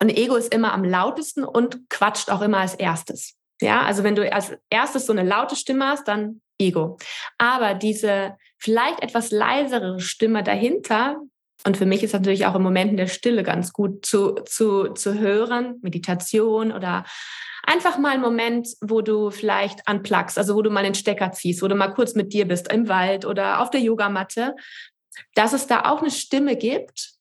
[0.00, 3.34] Und Ego ist immer am lautesten und quatscht auch immer als erstes.
[3.60, 6.98] Ja, also wenn du als erstes so eine laute Stimme hast, dann Ego.
[7.38, 11.20] Aber diese vielleicht etwas leisere Stimme dahinter,
[11.64, 15.18] und für mich ist natürlich auch im Momenten der Stille ganz gut zu, zu, zu
[15.18, 17.04] hören, Meditation oder
[17.64, 21.62] einfach mal einen Moment, wo du vielleicht anplagst, also wo du mal den Stecker ziehst,
[21.62, 24.54] wo du mal kurz mit dir bist im Wald oder auf der Yogamatte,
[25.34, 27.14] dass es da auch eine Stimme gibt,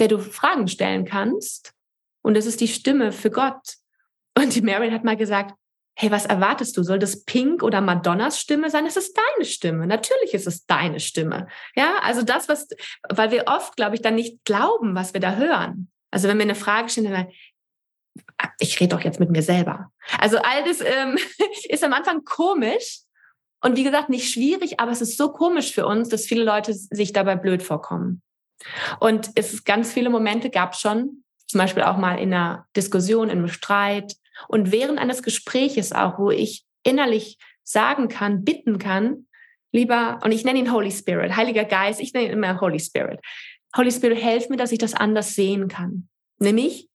[0.00, 1.72] der du Fragen stellen kannst.
[2.22, 3.76] Und es ist die Stimme für Gott.
[4.36, 5.54] Und die Marion hat mal gesagt,
[6.00, 6.82] hey, was erwartest du?
[6.82, 8.86] Soll das Pink oder Madonnas Stimme sein?
[8.86, 9.86] Es ist deine Stimme.
[9.86, 11.46] Natürlich ist es deine Stimme.
[11.76, 12.68] Ja, also das, was,
[13.10, 15.90] weil wir oft, glaube ich, dann nicht glauben, was wir da hören.
[16.10, 17.28] Also wenn wir eine Frage stellen, dann,
[18.58, 19.92] ich rede doch jetzt mit mir selber.
[20.18, 21.18] Also all das ähm,
[21.68, 23.00] ist am Anfang komisch
[23.60, 26.72] und wie gesagt nicht schwierig, aber es ist so komisch für uns, dass viele Leute
[26.72, 28.22] sich dabei blöd vorkommen.
[29.00, 33.28] Und es ist ganz viele Momente gab schon, zum Beispiel auch mal in einer Diskussion,
[33.28, 34.14] in einem Streit,
[34.48, 39.26] und während eines Gespräches auch, wo ich innerlich sagen kann, bitten kann,
[39.72, 43.20] lieber, und ich nenne ihn Holy Spirit, Heiliger Geist, ich nenne ihn immer Holy Spirit.
[43.76, 46.08] Holy Spirit, helf mir, dass ich das anders sehen kann.
[46.38, 46.88] Nämlich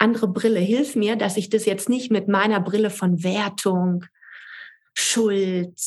[0.00, 0.60] andere Brille.
[0.60, 4.06] Hilf mir, dass ich das jetzt nicht mit meiner Brille von Wertung,
[4.94, 5.78] Schuld,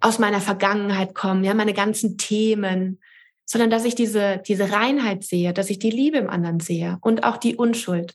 [0.00, 3.00] aus meiner Vergangenheit komme, ja, meine ganzen Themen,
[3.44, 7.24] sondern dass ich diese, diese Reinheit sehe, dass ich die Liebe im anderen sehe und
[7.24, 8.14] auch die Unschuld.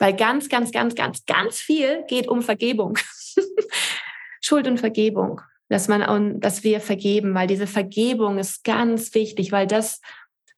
[0.00, 2.98] Weil ganz, ganz, ganz, ganz, ganz viel geht um Vergebung.
[4.40, 5.40] Schuld und Vergebung.
[5.68, 10.00] Dass man, dass wir vergeben, weil diese Vergebung ist ganz wichtig, weil das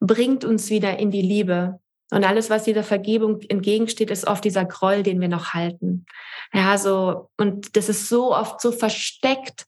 [0.01, 1.79] bringt uns wieder in die Liebe.
[2.11, 6.07] Und alles, was dieser Vergebung entgegensteht, ist oft dieser Groll, den wir noch halten.
[6.55, 9.67] Ja, so, und das ist so oft so versteckt,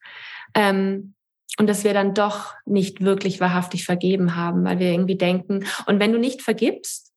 [0.54, 1.14] ähm,
[1.58, 6.00] und dass wir dann doch nicht wirklich wahrhaftig vergeben haben, weil wir irgendwie denken, und
[6.00, 7.12] wenn du nicht vergibst,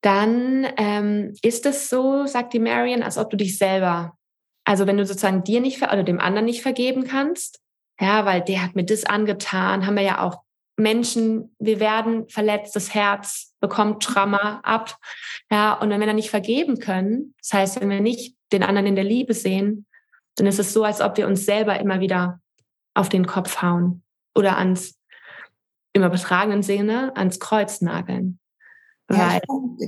[0.00, 4.16] dann ähm, ist es so, sagt die Marion, als ob du dich selber,
[4.64, 7.60] also wenn du sozusagen dir nicht oder dem anderen nicht vergeben kannst,
[8.00, 10.42] ja, weil der hat mir das angetan, haben wir ja auch
[10.76, 14.96] Menschen, wir werden verletzt, das Herz bekommt Trauma ab,
[15.50, 18.86] ja, und wenn wir dann nicht vergeben können, das heißt, wenn wir nicht den anderen
[18.86, 19.86] in der Liebe sehen,
[20.36, 22.40] dann ist es so, als ob wir uns selber immer wieder
[22.94, 24.04] auf den Kopf hauen
[24.36, 24.96] oder ans,
[25.92, 28.38] im übertragenen Sinne, ans Kreuz nageln.
[29.08, 29.40] Weil,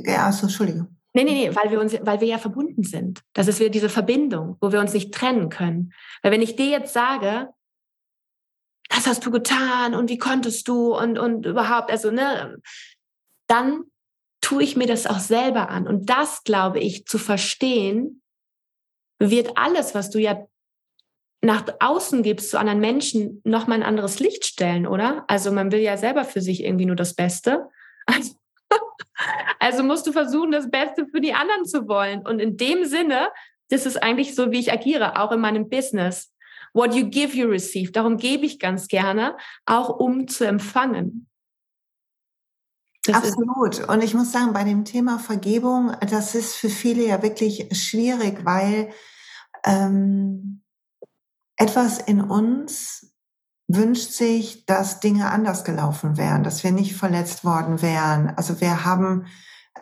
[0.04, 0.96] ja, also, Entschuldigung.
[1.12, 3.22] Nee, nee, nee, weil wir uns, weil wir ja verbunden sind.
[3.33, 5.92] Das ist wieder diese Verbindung, wo wir uns nicht trennen können.
[6.22, 7.48] Weil wenn ich dir jetzt sage,
[8.88, 12.59] das hast du getan und wie konntest du und, und überhaupt, also, ne,
[13.46, 13.85] dann
[14.40, 15.87] tue ich mir das auch selber an.
[15.87, 18.22] Und das, glaube ich, zu verstehen,
[19.18, 20.46] wird alles, was du ja
[21.42, 25.24] nach außen gibst zu anderen Menschen, nochmal ein anderes Licht stellen, oder?
[25.28, 27.68] Also man will ja selber für sich irgendwie nur das Beste.
[28.06, 28.35] Also
[29.59, 32.26] also musst du versuchen, das Beste für die anderen zu wollen.
[32.26, 33.30] Und in dem Sinne,
[33.68, 36.33] das ist eigentlich so, wie ich agiere, auch in meinem Business.
[36.72, 37.92] What you give, you receive.
[37.92, 41.26] Darum gebe ich ganz gerne, auch um zu empfangen.
[43.04, 43.88] Das Absolut.
[43.88, 48.44] Und ich muss sagen, bei dem Thema Vergebung, das ist für viele ja wirklich schwierig,
[48.44, 48.92] weil
[49.64, 50.62] ähm,
[51.56, 53.10] etwas in uns
[53.76, 58.33] wünscht sich, dass Dinge anders gelaufen wären, dass wir nicht verletzt worden wären.
[58.37, 59.26] Also wir haben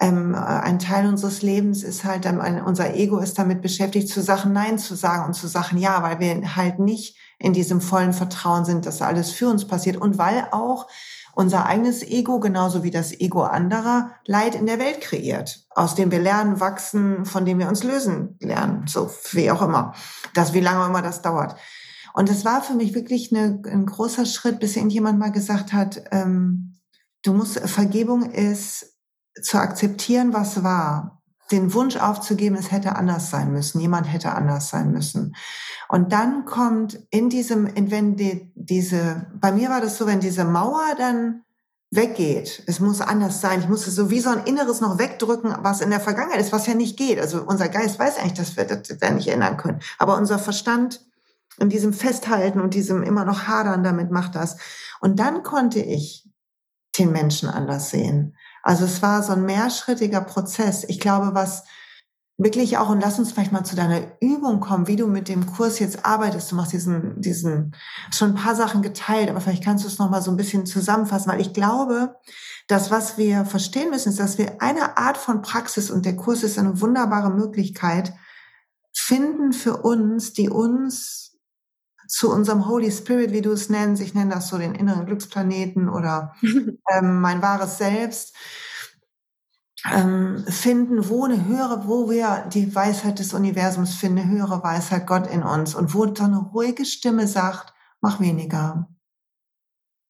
[0.00, 4.52] ähm, ein Teil unseres Lebens ist halt, ähm, unser Ego ist damit beschäftigt, zu Sachen
[4.52, 8.64] Nein zu sagen und zu Sachen Ja, weil wir halt nicht in diesem vollen Vertrauen
[8.64, 10.86] sind, dass alles für uns passiert und weil auch
[11.34, 16.10] unser eigenes Ego, genauso wie das Ego anderer, Leid in der Welt kreiert, aus dem
[16.10, 19.94] wir lernen, wachsen, von dem wir uns lösen lernen, so wie auch immer,
[20.34, 21.54] das, wie lange immer das dauert.
[22.18, 26.02] Und es war für mich wirklich eine, ein großer Schritt, bis irgendjemand mal gesagt hat,
[26.10, 26.74] ähm,
[27.22, 28.96] du musst, Vergebung ist
[29.40, 31.22] zu akzeptieren, was war.
[31.52, 33.80] Den Wunsch aufzugeben, es hätte anders sein müssen.
[33.80, 35.36] Jemand hätte anders sein müssen.
[35.88, 40.18] Und dann kommt in diesem, in, wenn die, diese, bei mir war das so, wenn
[40.18, 41.42] diese Mauer dann
[41.92, 42.64] weggeht.
[42.66, 43.60] Es muss anders sein.
[43.60, 46.66] Ich muss so wie so ein Inneres noch wegdrücken, was in der Vergangenheit ist, was
[46.66, 47.20] ja nicht geht.
[47.20, 49.78] Also unser Geist weiß eigentlich, dass wir das nicht ändern können.
[49.98, 51.06] Aber unser Verstand
[51.58, 54.58] in diesem Festhalten und diesem immer noch Hadern damit macht das.
[55.00, 56.28] Und dann konnte ich
[56.98, 58.36] den Menschen anders sehen.
[58.62, 60.84] Also es war so ein mehrschrittiger Prozess.
[60.84, 61.64] Ich glaube, was
[62.38, 65.46] wirklich auch, und lass uns vielleicht mal zu deiner Übung kommen, wie du mit dem
[65.46, 66.50] Kurs jetzt arbeitest.
[66.50, 67.74] Du machst diesen, diesen,
[68.12, 71.30] schon ein paar Sachen geteilt, aber vielleicht kannst du es nochmal so ein bisschen zusammenfassen,
[71.30, 72.16] weil ich glaube,
[72.68, 76.44] dass was wir verstehen müssen, ist, dass wir eine Art von Praxis, und der Kurs
[76.44, 78.12] ist eine wunderbare Möglichkeit,
[78.92, 81.27] finden für uns, die uns
[82.08, 85.88] zu unserem Holy Spirit, wie du es nennst, ich nenne das so den inneren Glücksplaneten
[85.88, 88.34] oder ähm, mein wahres Selbst,
[89.92, 95.06] ähm, finden, wo eine höhere, wo wir die Weisheit des Universums finden, eine höhere Weisheit
[95.06, 98.88] Gott in uns und wo so eine ruhige Stimme sagt, mach weniger.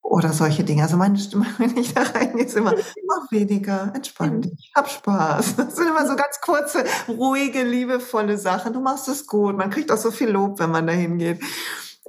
[0.00, 0.84] Oder solche Dinge.
[0.84, 2.72] Also meine Stimme, wenn ich da reingehe, ist immer,
[3.06, 4.42] mach weniger, entspann mhm.
[4.42, 5.56] dich, hab Spaß.
[5.56, 8.72] Das sind immer so ganz kurze, ruhige, liebevolle Sachen.
[8.72, 9.56] Du machst es gut.
[9.56, 11.42] Man kriegt auch so viel Lob, wenn man da hingeht.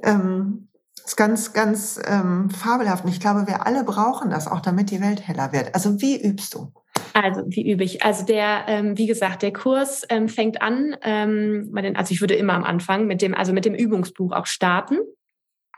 [0.02, 0.68] Ähm,
[1.04, 3.04] ist ganz, ganz ähm, fabelhaft.
[3.04, 5.74] Und ich glaube, wir alle brauchen das auch, damit die Welt heller wird.
[5.74, 6.72] Also wie übst du?
[7.12, 8.04] Also, wie übe ich?
[8.04, 12.54] Also der, ähm, wie gesagt, der Kurs ähm, fängt an, ähm, also ich würde immer
[12.54, 14.98] am Anfang mit dem, also mit dem Übungsbuch auch starten.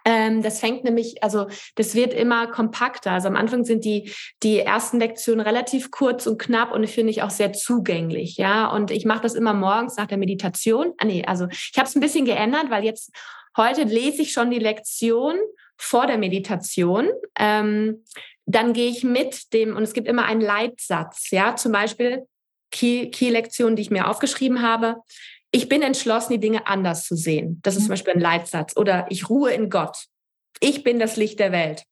[0.05, 3.13] Ähm, das fängt nämlich, also das wird immer kompakter.
[3.13, 7.23] Also am Anfang sind die die ersten Lektionen relativ kurz und knapp und finde ich
[7.23, 8.67] auch sehr zugänglich, ja.
[8.67, 10.93] Und ich mache das immer morgens nach der Meditation.
[10.99, 13.13] Ah nee, also ich habe es ein bisschen geändert, weil jetzt
[13.57, 15.37] heute lese ich schon die Lektion
[15.77, 17.09] vor der Meditation.
[17.39, 18.05] Ähm,
[18.47, 22.27] dann gehe ich mit dem, und es gibt immer einen Leitsatz, ja, zum Beispiel
[22.73, 24.97] Key-Lektion, die ich mir aufgeschrieben habe.
[25.51, 27.61] Ich bin entschlossen, die Dinge anders zu sehen.
[27.63, 27.91] Das ist zum.
[27.91, 28.77] Beispiel ein Leitsatz.
[28.77, 30.07] Oder ich ruhe in Gott.
[30.61, 31.85] Ich bin das Licht der Welt.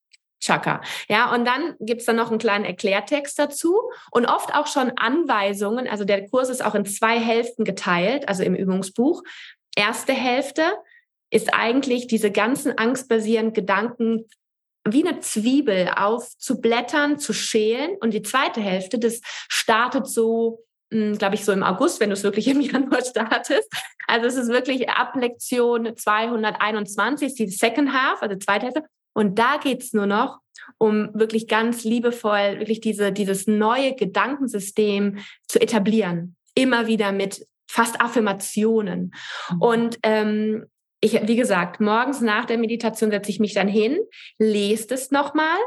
[0.42, 0.80] Chaka.
[1.08, 3.76] Ja, und dann gibt's dann noch einen kleinen Erklärtext dazu
[4.10, 5.86] und oft auch schon Anweisungen.
[5.86, 9.22] Also der Kurs ist auch in zwei Hälften geteilt, also im Übungsbuch.
[9.76, 10.62] Erste Hälfte
[11.30, 14.26] ist eigentlich diese ganzen angstbasierenden Gedanken
[14.88, 17.96] wie eine Zwiebel aufzublättern, zu schälen.
[18.00, 22.14] Und die zweite Hälfte, das startet so, hm, glaube ich, so im August, wenn du
[22.14, 23.70] es wirklich im Januar startest.
[24.06, 28.84] Also es ist wirklich ab Lektion 221, die Second Half, also zweite Hälfte.
[29.12, 30.38] Und da geht's nur noch
[30.78, 36.36] um wirklich ganz liebevoll, wirklich diese, dieses neue Gedankensystem zu etablieren.
[36.54, 39.12] Immer wieder mit fast Affirmationen.
[39.50, 39.62] Mhm.
[39.62, 40.66] Und ähm,
[41.00, 43.98] ich, wie gesagt, morgens nach der Meditation setze ich mich dann hin,
[44.38, 45.58] lese es nochmal,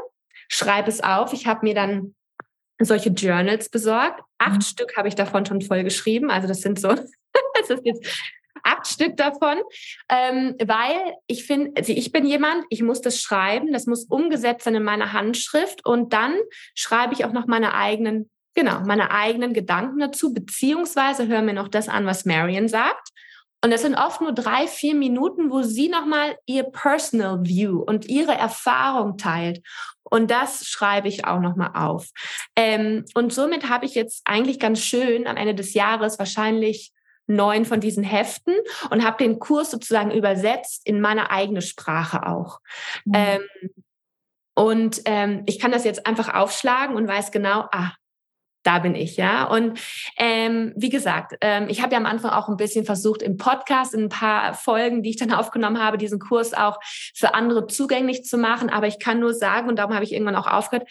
[0.48, 1.32] schreibe es auf.
[1.32, 2.14] Ich habe mir dann
[2.80, 4.20] solche Journals besorgt.
[4.38, 4.62] Acht mhm.
[4.62, 6.30] Stück habe ich davon schon voll geschrieben.
[6.30, 6.88] Also das sind so,
[7.54, 8.06] das ist jetzt
[8.64, 9.58] acht Stück davon,
[10.08, 14.64] ähm, weil ich finde, also ich bin jemand, ich muss das schreiben, das muss umgesetzt
[14.64, 16.34] sein in meine Handschrift und dann
[16.74, 21.68] schreibe ich auch noch meine eigenen, genau, meine eigenen Gedanken dazu, beziehungsweise höre mir noch
[21.68, 23.10] das an, was Marion sagt.
[23.64, 28.04] Und das sind oft nur drei, vier Minuten, wo sie nochmal ihr Personal View und
[28.10, 29.62] ihre Erfahrung teilt.
[30.02, 32.10] Und das schreibe ich auch nochmal auf.
[32.56, 36.92] Ähm, und somit habe ich jetzt eigentlich ganz schön am Ende des Jahres wahrscheinlich
[37.26, 38.54] neun von diesen Heften
[38.90, 42.60] und habe den Kurs sozusagen übersetzt in meine eigene Sprache auch.
[43.06, 43.14] Mhm.
[43.14, 43.70] Ähm,
[44.54, 47.92] und ähm, ich kann das jetzt einfach aufschlagen und weiß genau, ah,
[48.64, 49.44] da bin ich, ja.
[49.44, 49.78] Und
[50.18, 53.94] ähm, wie gesagt, ähm, ich habe ja am Anfang auch ein bisschen versucht, im Podcast,
[53.94, 56.80] in ein paar Folgen, die ich dann aufgenommen habe, diesen Kurs auch
[57.14, 58.70] für andere zugänglich zu machen.
[58.70, 60.88] Aber ich kann nur sagen, und darum habe ich irgendwann auch aufgehört,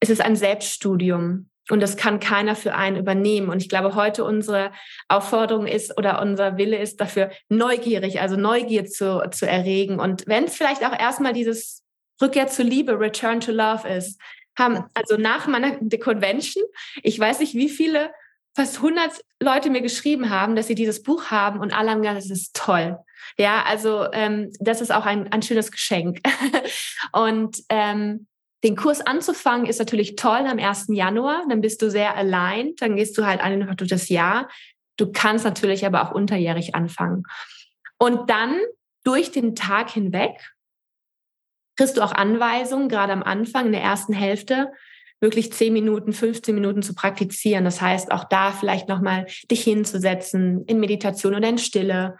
[0.00, 1.50] es ist ein Selbststudium.
[1.70, 3.50] Und das kann keiner für einen übernehmen.
[3.50, 4.72] Und ich glaube, heute unsere
[5.08, 10.00] Aufforderung ist oder unser Wille ist dafür neugierig, also Neugier zu, zu erregen.
[10.00, 11.84] Und wenn es vielleicht auch erstmal dieses
[12.20, 14.20] Rückkehr zur Liebe, Return to Love ist,
[14.58, 16.64] haben, also nach meiner Convention,
[17.02, 18.10] ich weiß nicht, wie viele,
[18.56, 22.18] fast 100 Leute mir geschrieben haben, dass sie dieses Buch haben und alle haben gesagt,
[22.18, 22.98] das ist toll.
[23.36, 26.20] Ja, also ähm, das ist auch ein, ein schönes Geschenk.
[27.12, 28.26] und ähm,
[28.64, 30.86] den Kurs anzufangen ist natürlich toll am 1.
[30.88, 34.48] Januar, dann bist du sehr allein, dann gehst du halt einfach durch das Jahr.
[34.96, 37.22] Du kannst natürlich aber auch unterjährig anfangen.
[37.98, 38.58] Und dann
[39.04, 40.32] durch den Tag hinweg
[41.78, 44.72] kriegst du auch Anweisungen, gerade am Anfang, in der ersten Hälfte,
[45.20, 47.64] wirklich 10 Minuten, 15 Minuten zu praktizieren.
[47.64, 52.16] Das heißt, auch da vielleicht nochmal dich hinzusetzen in Meditation oder in Stille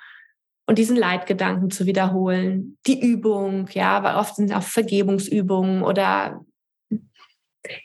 [0.67, 2.79] und diesen Leitgedanken zu wiederholen.
[2.87, 6.45] Die Übung, ja, weil oft sind auch Vergebungsübungen oder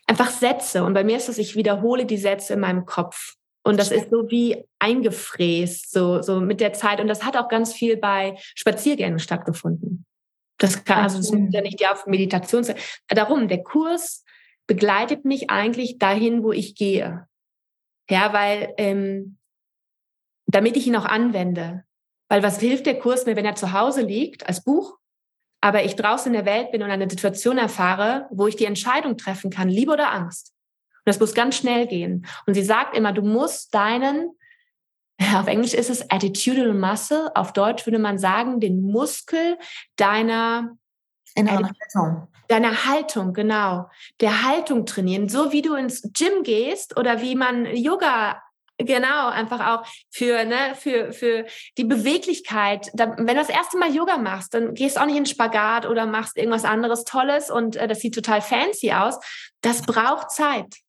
[0.07, 0.83] einfach Sätze.
[0.83, 3.33] Und bei mir ist es, ich wiederhole die Sätze in meinem Kopf.
[3.65, 6.99] Und das ist so wie eingefräst, so, so mit der Zeit.
[6.99, 10.05] Und das hat auch ganz viel bei Spaziergängen stattgefunden.
[10.57, 12.77] Das kann, also das muss ja nicht die auf Meditation sein.
[13.07, 14.23] Darum, der Kurs
[14.67, 17.27] begleitet mich eigentlich dahin, wo ich gehe.
[18.09, 19.37] Ja, weil ähm,
[20.45, 21.83] damit ich ihn auch anwende.
[22.29, 24.97] Weil was hilft der Kurs mir, wenn er zu Hause liegt als Buch?
[25.63, 29.15] aber ich draußen in der Welt bin und eine Situation erfahre, wo ich die Entscheidung
[29.15, 30.51] treffen kann, Liebe oder Angst.
[30.97, 32.25] Und das muss ganz schnell gehen.
[32.45, 34.31] Und sie sagt immer, du musst deinen,
[35.35, 39.57] auf Englisch ist es attitudinal muscle, auf Deutsch würde man sagen, den Muskel
[39.95, 40.77] deiner
[41.35, 42.27] Inneren Haltung.
[42.47, 43.89] Deiner Haltung, genau.
[44.19, 45.29] Der Haltung trainieren.
[45.29, 48.41] So wie du ins Gym gehst oder wie man Yoga
[48.79, 51.45] Genau, einfach auch für, ne, für, für
[51.77, 52.89] die Beweglichkeit.
[52.93, 55.85] Da, wenn du das erste Mal Yoga machst, dann gehst du auch nicht in Spagat
[55.85, 59.19] oder machst irgendwas anderes Tolles und äh, das sieht total fancy aus.
[59.61, 60.82] Das braucht Zeit.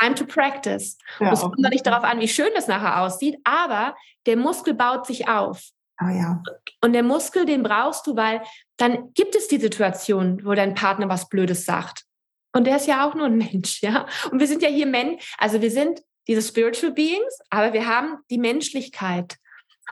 [0.00, 0.96] Time to practice.
[1.20, 3.94] Ja, es kommt noch nicht darauf an, wie schön das nachher aussieht, aber
[4.26, 5.62] der Muskel baut sich auf.
[6.02, 6.42] Oh ja.
[6.80, 8.42] Und der Muskel, den brauchst du, weil
[8.76, 12.04] dann gibt es die Situation, wo dein Partner was Blödes sagt.
[12.52, 14.06] Und der ist ja auch nur ein Mensch, ja.
[14.30, 18.18] Und wir sind ja hier Men, also wir sind diese Spiritual Beings, aber wir haben
[18.30, 19.36] die Menschlichkeit.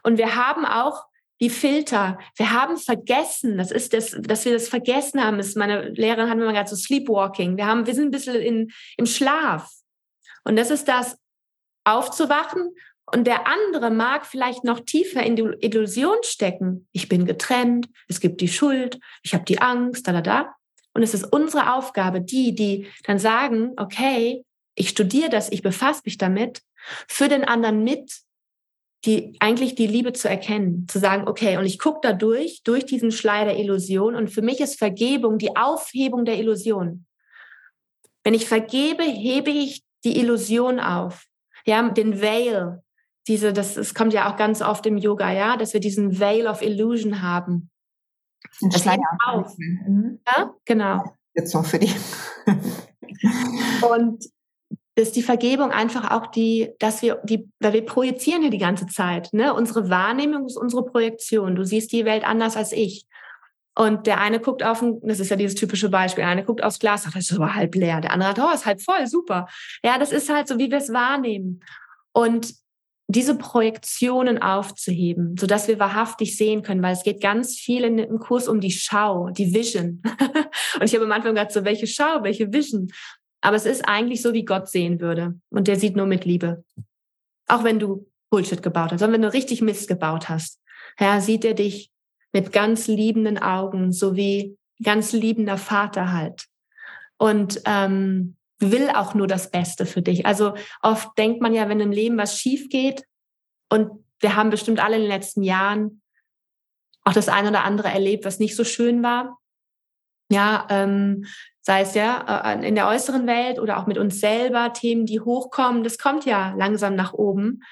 [0.02, 1.04] Und wir haben auch
[1.42, 2.18] die Filter.
[2.36, 6.38] Wir haben vergessen, das ist das, dass wir das vergessen haben, ist meine Lehrerin hat
[6.38, 7.56] mir mal gerade so Sleepwalking.
[7.56, 9.68] Wir haben, wir sind ein bisschen in, im Schlaf.
[10.44, 11.16] Und das ist das,
[11.84, 12.70] aufzuwachen
[13.06, 16.88] und der andere mag vielleicht noch tiefer in die Illusion stecken.
[16.92, 20.54] Ich bin getrennt, es gibt die Schuld, ich habe die Angst, da, da, da.
[20.94, 26.02] Und es ist unsere Aufgabe, die, die dann sagen, okay, ich studiere das, ich befasse
[26.04, 26.62] mich damit,
[27.08, 28.12] für den anderen mit,
[29.04, 32.86] die eigentlich die Liebe zu erkennen, zu sagen, okay, und ich gucke da durch, durch
[32.86, 34.14] diesen Schleier der Illusion.
[34.14, 37.06] Und für mich ist Vergebung die Aufhebung der Illusion.
[38.22, 41.26] Wenn ich vergebe, hebe ich die Illusion auf.
[41.64, 42.82] Ja, den Veil.
[43.26, 46.46] Diese, das, das kommt ja auch ganz oft im Yoga, ja, dass wir diesen Veil
[46.46, 47.70] of Illusion haben.
[48.60, 49.56] Das hebt auf.
[49.58, 50.20] Mhm.
[50.26, 51.04] Ja, genau.
[51.34, 51.92] Jetzt noch für die.
[53.88, 54.24] und
[54.94, 58.86] ist die Vergebung einfach auch die, dass wir die, weil wir projizieren ja die ganze
[58.86, 59.54] Zeit, ne?
[59.54, 61.54] Unsere Wahrnehmung ist unsere Projektion.
[61.54, 63.06] Du siehst die Welt anders als ich.
[63.74, 66.78] Und der eine guckt auf das ist ja dieses typische Beispiel, der eine guckt aufs
[66.78, 68.02] Glas, sagt, das ist aber halb leer.
[68.02, 69.48] Der andere hat, oh, ist halb voll, super.
[69.82, 71.60] Ja, das ist halt so, wie wir es wahrnehmen.
[72.12, 72.54] Und
[73.08, 77.96] diese Projektionen aufzuheben, so dass wir wahrhaftig sehen können, weil es geht ganz viel in
[77.96, 80.02] dem Kurs um die Schau, die Vision.
[80.76, 82.88] Und ich habe am Anfang gedacht, so welche Schau, welche Vision?
[83.42, 85.38] Aber es ist eigentlich so, wie Gott sehen würde.
[85.50, 86.64] Und der sieht nur mit Liebe.
[87.48, 90.58] Auch wenn du Bullshit gebaut hast, sondern wenn du richtig Mist gebaut hast.
[90.98, 91.90] Ja, sieht er dich
[92.32, 96.46] mit ganz liebenden Augen, so wie ganz liebender Vater halt.
[97.18, 100.24] Und ähm, will auch nur das Beste für dich.
[100.24, 103.04] Also oft denkt man ja, wenn im Leben was schief geht,
[103.72, 106.02] und wir haben bestimmt alle in den letzten Jahren
[107.04, 109.38] auch das eine oder andere erlebt, was nicht so schön war.
[110.30, 111.24] Ja, ähm,
[111.62, 115.20] sei es ja äh, in der äußeren Welt oder auch mit uns selber, Themen, die
[115.20, 117.62] hochkommen, das kommt ja langsam nach oben,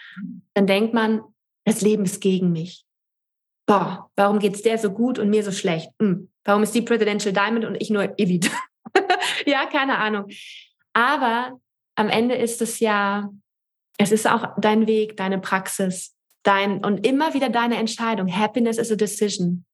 [0.54, 1.22] dann denkt man,
[1.64, 2.84] das Leben ist gegen mich.
[3.66, 5.90] Boah, warum geht's der so gut und mir so schlecht?
[6.00, 8.50] Hm, warum ist die Presidential Diamond und ich nur Elite?
[9.46, 10.26] ja, keine Ahnung.
[10.92, 11.60] Aber
[11.96, 13.28] am Ende ist es ja,
[13.98, 18.32] es ist auch dein Weg, deine Praxis, dein und immer wieder deine Entscheidung.
[18.32, 19.64] Happiness is a decision.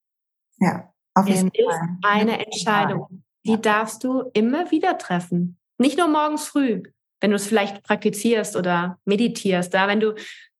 [0.59, 1.75] Ja, auf jeden es Fall.
[1.75, 5.59] ist eine Entscheidung die darfst du immer wieder treffen.
[5.79, 6.83] Nicht nur morgens früh,
[7.21, 9.73] wenn du es vielleicht praktizierst oder meditierst.
[9.73, 10.15] Da, wenn du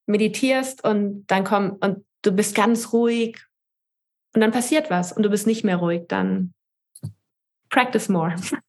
[0.07, 3.39] meditierst und dann komm und du bist ganz ruhig
[4.35, 6.55] und dann passiert was und du bist nicht mehr ruhig, dann
[7.71, 8.35] practice more.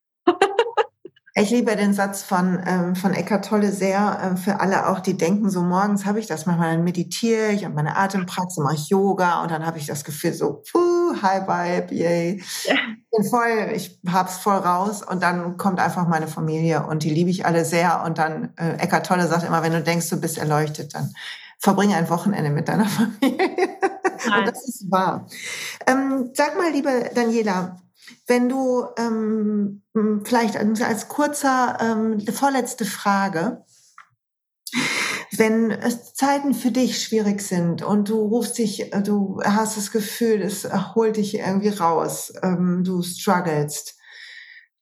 [1.39, 5.15] Ich liebe den Satz von, ähm, von Eckart Tolle sehr, äh, für alle auch, die
[5.17, 8.89] denken, so morgens habe ich das manchmal, dann meditiere ich und meine Atempraxis, mache ich
[8.89, 12.43] Yoga und dann habe ich das Gefühl so, puh, High Vibe, yay.
[12.65, 12.73] Ja.
[12.73, 17.11] Ich bin voll, ich hab's voll raus und dann kommt einfach meine Familie und die
[17.11, 20.19] liebe ich alle sehr und dann, äh, Eckart Tolle sagt immer, wenn du denkst, du
[20.19, 21.13] bist erleuchtet, dann
[21.59, 23.37] verbringe ein Wochenende mit deiner Familie.
[24.25, 25.27] und das ist wahr.
[25.85, 27.77] Ähm, sag mal, liebe Daniela,
[28.27, 29.83] wenn du ähm,
[30.23, 33.63] vielleicht als kurzer ähm, vorletzte Frage,
[35.35, 39.91] wenn es Zeiten für dich schwierig sind und du rufst dich, äh, du hast das
[39.91, 43.95] Gefühl, es holt dich irgendwie raus, ähm, du strugglest.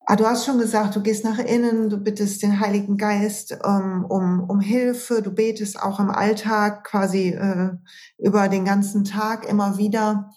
[0.07, 4.05] Ah, du hast schon gesagt, du gehst nach innen, du bittest den Heiligen Geist ähm,
[4.07, 7.71] um, um Hilfe, du betest auch im Alltag quasi äh,
[8.19, 10.29] über den ganzen Tag immer wieder.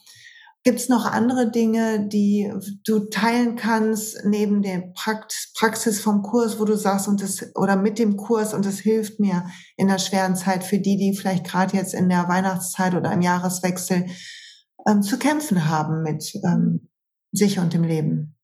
[0.68, 2.52] Gibt es noch andere Dinge, die
[2.84, 4.92] du teilen kannst neben der
[5.54, 9.18] Praxis vom Kurs, wo du sagst und das oder mit dem Kurs und das hilft
[9.18, 9.46] mir
[9.78, 13.22] in der schweren Zeit für die, die vielleicht gerade jetzt in der Weihnachtszeit oder im
[13.22, 14.08] Jahreswechsel
[14.86, 16.90] ähm, zu kämpfen haben mit ähm,
[17.32, 18.36] sich und dem Leben?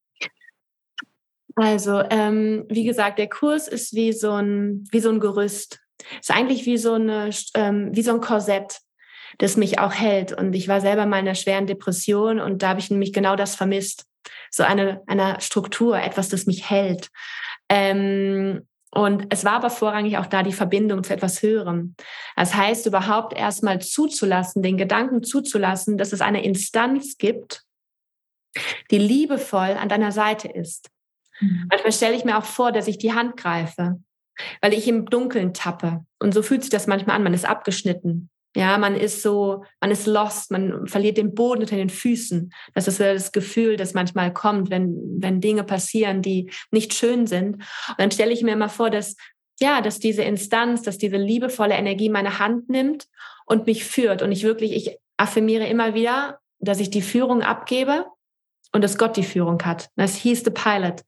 [1.57, 5.81] Also ähm, wie gesagt, der Kurs ist wie so ein wie so ein Gerüst.
[6.23, 8.81] Ist eigentlich wie so eine ähm, wie so ein Korsett
[9.39, 10.33] das mich auch hält.
[10.33, 13.37] Und ich war selber mal in einer schweren Depression und da habe ich nämlich genau
[13.37, 14.07] das vermisst.
[14.51, 17.09] So eine, eine Struktur, etwas, das mich hält.
[17.69, 21.97] Ähm, und es war aber vorrangig auch da die Verbindung zu etwas Höherem.
[22.37, 27.65] Das heißt, überhaupt erstmal zuzulassen, den Gedanken zuzulassen, dass es eine Instanz gibt,
[28.93, 30.91] die liebevoll an deiner Seite ist.
[31.41, 31.67] Mhm.
[31.71, 34.01] Manchmal stelle ich mir auch vor, dass ich die Hand greife,
[34.61, 36.05] weil ich im Dunkeln tappe.
[36.21, 37.25] Und so fühlt sich das manchmal an.
[37.25, 38.31] Man ist abgeschnitten.
[38.57, 42.53] Ja, man ist so, man ist lost, man verliert den Boden unter den Füßen.
[42.73, 47.57] Das ist das Gefühl, das manchmal kommt, wenn, wenn Dinge passieren, die nicht schön sind.
[47.57, 49.17] Und dann stelle ich mir immer vor, dass,
[49.61, 53.07] ja, dass diese Instanz, dass diese liebevolle Energie meine Hand nimmt
[53.47, 54.23] und mich führt.
[54.23, 58.07] Und ich wirklich, ich affirmiere immer wieder, dass ich die Führung abgebe
[58.73, 59.91] und dass Gott die Führung hat.
[59.97, 61.03] Das hieß the pilot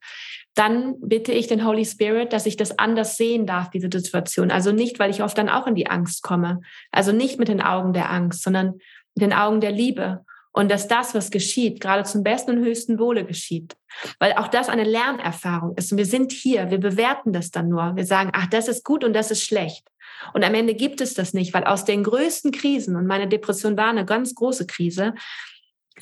[0.57, 4.49] dann bitte ich den Holy Spirit, dass ich das anders sehen darf, diese Situation.
[4.49, 6.61] Also nicht, weil ich oft dann auch in die Angst komme.
[6.91, 8.79] Also nicht mit den Augen der Angst, sondern
[9.15, 10.25] mit den Augen der Liebe.
[10.51, 13.77] Und dass das, was geschieht, gerade zum besten und höchsten Wohle geschieht.
[14.17, 15.91] Weil auch das eine Lernerfahrung ist.
[15.91, 17.95] Und wir sind hier, wir bewerten das dann nur.
[17.95, 19.87] Wir sagen, ach, das ist gut und das ist schlecht.
[20.33, 23.77] Und am Ende gibt es das nicht, weil aus den größten Krisen, und meine Depression
[23.77, 25.13] war eine ganz große Krise,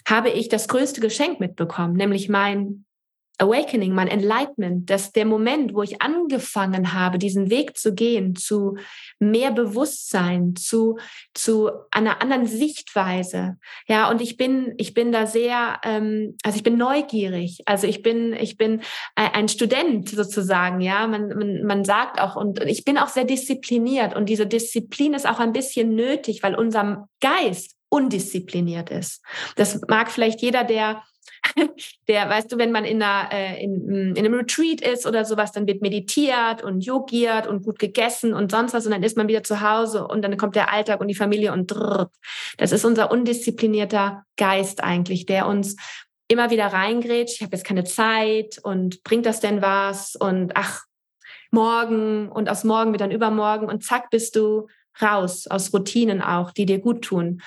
[0.08, 2.86] habe ich das größte Geschenk mitbekommen, nämlich mein
[3.38, 8.78] Awakening, mein Enlightenment, dass der Moment, wo ich angefangen habe, diesen Weg zu gehen, zu
[9.20, 10.98] mehr Bewusstsein, zu,
[11.34, 13.58] zu einer anderen Sichtweise.
[13.88, 17.62] Ja, und ich bin, ich bin da sehr, ähm, also ich bin neugierig.
[17.66, 18.82] Also ich bin, ich bin
[19.16, 20.82] ein Student sozusagen.
[20.82, 24.16] Ja, man, man, man sagt auch, und ich bin auch sehr diszipliniert.
[24.16, 29.24] Und diese Disziplin ist auch ein bisschen nötig, weil unser Geist undiszipliniert ist.
[29.56, 31.04] Das mag vielleicht jeder, der
[32.08, 35.52] der, weißt du, wenn man in, einer, äh, in, in, einem Retreat ist oder sowas,
[35.52, 39.28] dann wird meditiert und yogiert und gut gegessen und sonst was und dann ist man
[39.28, 42.12] wieder zu Hause und dann kommt der Alltag und die Familie und drrrt.
[42.58, 45.76] Das ist unser undisziplinierter Geist eigentlich, der uns
[46.28, 50.84] immer wieder reingrätscht, ich habe jetzt keine Zeit und bringt das denn was und ach,
[51.52, 54.68] morgen und aus morgen wird dann übermorgen und zack bist du
[55.02, 57.42] raus aus Routinen auch, die dir gut tun.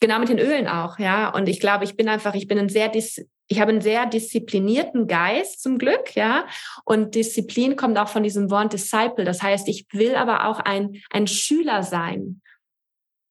[0.00, 1.28] Genau mit den Ölen auch, ja.
[1.30, 5.06] Und ich glaube, ich bin einfach, ich bin ein sehr, ich habe einen sehr disziplinierten
[5.06, 6.46] Geist zum Glück, ja.
[6.84, 9.24] Und Disziplin kommt auch von diesem Wort Disciple.
[9.24, 12.42] Das heißt, ich will aber auch ein, ein Schüler sein.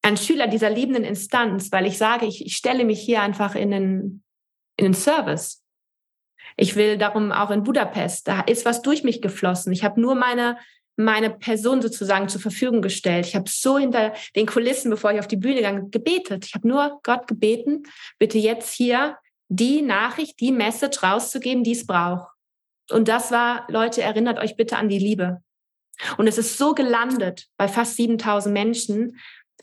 [0.02, 3.70] Ein Schüler dieser liebenden Instanz, weil ich sage, ich, ich stelle mich hier einfach in
[3.70, 4.22] den,
[4.76, 5.62] in den Service.
[6.56, 9.72] Ich will darum auch in Budapest, da ist was durch mich geflossen.
[9.72, 10.58] Ich habe nur meine,
[10.98, 13.24] meine Person sozusagen zur Verfügung gestellt.
[13.24, 16.44] Ich habe so hinter den Kulissen, bevor ich auf die Bühne gegangen, gebetet.
[16.46, 17.84] Ich habe nur Gott gebeten,
[18.18, 19.16] bitte jetzt hier
[19.48, 22.28] die Nachricht, die Message rauszugeben, die es braucht.
[22.90, 25.40] Und das war, Leute, erinnert euch bitte an die Liebe.
[26.16, 29.18] Und es ist so gelandet bei fast 7000 Menschen,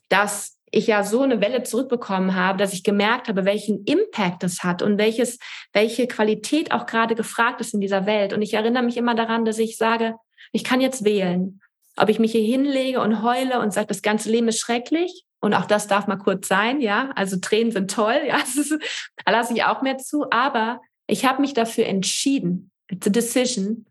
[0.09, 4.63] dass ich ja so eine Welle zurückbekommen habe, dass ich gemerkt habe, welchen Impact es
[4.63, 5.37] hat und welches,
[5.73, 8.33] welche Qualität auch gerade gefragt ist in dieser Welt.
[8.33, 10.15] Und ich erinnere mich immer daran, dass ich sage,
[10.51, 11.61] ich kann jetzt wählen,
[11.97, 15.25] ob ich mich hier hinlege und heule und sage, das ganze Leben ist schrecklich.
[15.39, 17.11] Und auch das darf mal kurz sein, ja.
[17.15, 18.39] Also Tränen sind toll, ja.
[19.25, 20.29] da lasse ich auch mehr zu.
[20.31, 23.85] Aber ich habe mich dafür entschieden, it's a decision,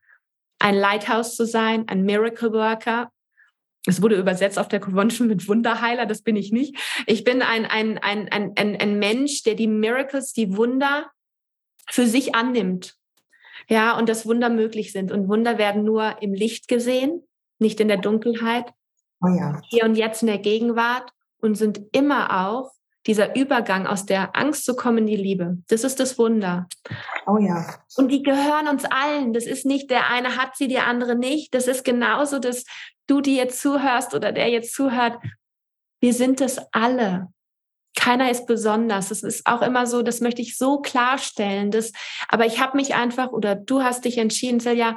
[0.58, 3.10] ein Lighthouse zu sein, ein Miracle Worker.
[3.86, 6.76] Es wurde übersetzt auf der Convention mit Wunderheiler, das bin ich nicht.
[7.06, 11.10] Ich bin ein, ein, ein, ein, ein, ein Mensch, der die Miracles, die Wunder
[11.90, 12.96] für sich annimmt
[13.68, 15.12] ja, und dass Wunder möglich sind.
[15.12, 17.22] Und Wunder werden nur im Licht gesehen,
[17.58, 18.72] nicht in der Dunkelheit.
[19.22, 19.60] Oh ja.
[19.68, 21.10] Hier und jetzt in der Gegenwart
[21.40, 22.72] und sind immer auch
[23.06, 25.58] dieser Übergang aus der Angst zu kommen in die Liebe.
[25.68, 26.66] Das ist das Wunder.
[27.26, 27.78] Oh ja.
[27.96, 29.32] Und die gehören uns allen.
[29.32, 31.54] Das ist nicht der eine hat sie, der andere nicht.
[31.54, 32.64] Das ist genauso, dass
[33.06, 35.18] du, die jetzt zuhörst oder der jetzt zuhört,
[36.00, 37.28] wir sind es alle
[37.94, 39.08] keiner ist besonders.
[39.08, 41.70] Das ist auch immer so, das möchte ich so klarstellen.
[41.70, 41.92] Dass,
[42.28, 44.96] aber ich habe mich einfach oder du hast dich entschieden, ja,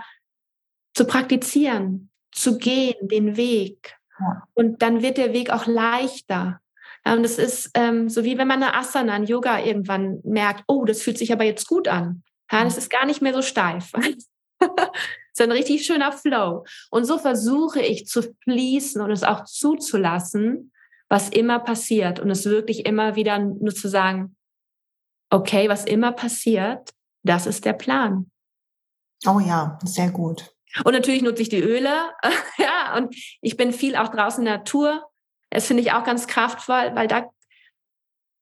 [0.93, 3.95] zu praktizieren, zu gehen, den Weg.
[4.19, 4.43] Ja.
[4.53, 6.59] Und dann wird der Weg auch leichter.
[7.05, 10.83] Und es ist ähm, so wie wenn man eine Asana, ein Yoga irgendwann merkt, oh,
[10.83, 12.23] das fühlt sich aber jetzt gut an.
[12.51, 13.91] Ja, das ist gar nicht mehr so steif.
[14.59, 14.71] das
[15.33, 16.65] ist ein richtig schöner Flow.
[16.89, 20.71] Und so versuche ich zu fließen und es auch zuzulassen,
[21.09, 24.35] was immer passiert und es wirklich immer wieder nur zu sagen,
[25.29, 26.91] okay, was immer passiert,
[27.23, 28.29] das ist der Plan.
[29.25, 30.53] Oh ja, sehr gut.
[30.83, 31.89] Und natürlich nutze ich die Öle.
[32.57, 35.03] ja, und ich bin viel auch draußen in der Natur.
[35.49, 37.29] Das finde ich auch ganz kraftvoll, weil da,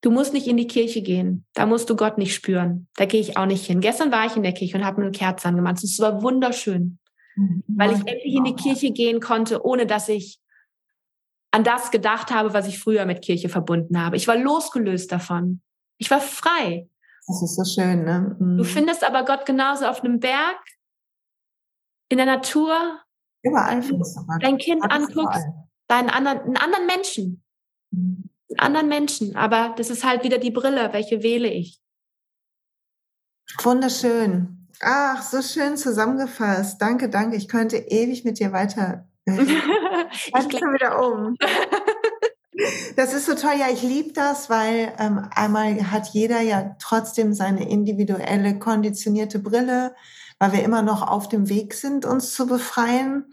[0.01, 1.45] du musst nicht in die Kirche gehen.
[1.53, 2.88] Da musst du Gott nicht spüren.
[2.95, 3.80] Da gehe ich auch nicht hin.
[3.80, 5.84] Gestern war ich in der Kirche und habe mir eine Kerze angemacht.
[5.84, 6.99] Es war wunderschön,
[7.36, 7.63] mhm.
[7.68, 10.39] weil ich endlich in die Kirche gehen konnte, ohne dass ich
[11.56, 14.18] an das gedacht habe, was ich früher mit Kirche verbunden habe.
[14.18, 15.62] Ich war losgelöst davon.
[15.97, 16.89] Ich war frei.
[17.28, 18.36] Das ist so schön, ne?
[18.38, 18.58] Mhm.
[18.58, 20.60] Du findest aber Gott genauso auf einem Berg,
[22.10, 22.99] in der Natur.
[23.41, 24.43] Überall findest du Gott.
[24.43, 25.45] Dein Kind anguckst,
[25.88, 27.41] deinen anderen, einen anderen Menschen.
[27.91, 28.30] Mhm.
[28.49, 29.36] Einen anderen Menschen.
[29.38, 30.91] Aber das ist halt wieder die Brille.
[30.91, 31.80] Welche wähle ich?
[33.64, 34.68] Wunderschön.
[34.82, 36.82] Ach, so schön zusammengefasst.
[36.82, 37.38] Danke, danke.
[37.38, 39.08] Ich könnte ewig mit dir weiter.
[39.28, 41.36] ich schon wieder um.
[42.95, 43.53] Das ist so toll.
[43.59, 49.93] Ja, ich liebe das, weil ähm, einmal hat jeder ja trotzdem seine individuelle konditionierte Brille,
[50.39, 53.26] weil wir immer noch auf dem Weg sind, uns zu befreien.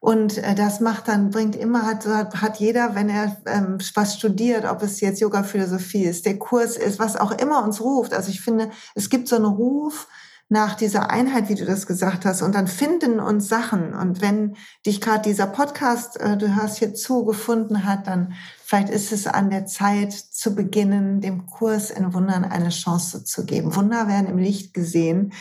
[0.00, 4.64] Und äh, das macht dann, bringt immer, hat, hat jeder, wenn er ähm, was studiert,
[4.64, 8.12] ob es jetzt Yoga Philosophie ist, der Kurs ist, was auch immer uns ruft.
[8.12, 10.08] Also ich finde, es gibt so einen Ruf,
[10.52, 13.94] nach dieser Einheit, wie du das gesagt hast, und dann finden uns Sachen.
[13.94, 18.90] Und wenn dich gerade dieser Podcast, äh, du hörst hier zu, gefunden hat, dann vielleicht
[18.90, 23.74] ist es an der Zeit zu beginnen, dem Kurs in Wundern eine Chance zu geben.
[23.74, 25.32] Wunder werden im Licht gesehen.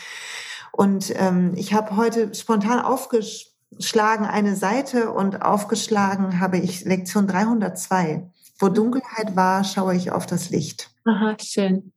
[0.72, 8.32] Und ähm, ich habe heute spontan aufgeschlagen eine Seite und aufgeschlagen habe ich Lektion 302.
[8.60, 10.90] Wo Dunkelheit war, schaue ich auf das Licht.
[11.04, 11.92] Aha, schön.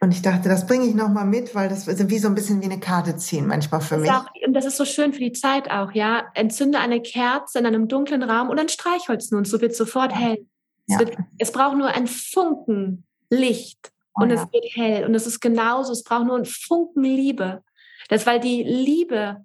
[0.00, 2.60] Und ich dachte, das bringe ich nochmal mit, weil das ist wie so ein bisschen
[2.60, 4.10] wie eine Karte ziehen manchmal für mich.
[4.10, 6.24] Auch, und das ist so schön für die Zeit auch, ja.
[6.34, 10.46] Entzünde eine Kerze in einem dunklen Raum oder ein Streichholz nun, so wird sofort hell.
[10.86, 10.96] Ja.
[10.96, 14.36] Es, wird, es, braucht nur ein Funken Licht oh, und ja.
[14.36, 15.04] es wird hell.
[15.06, 17.62] Und es ist genauso, es braucht nur ein Funken Liebe.
[18.08, 19.44] Das, weil die Liebe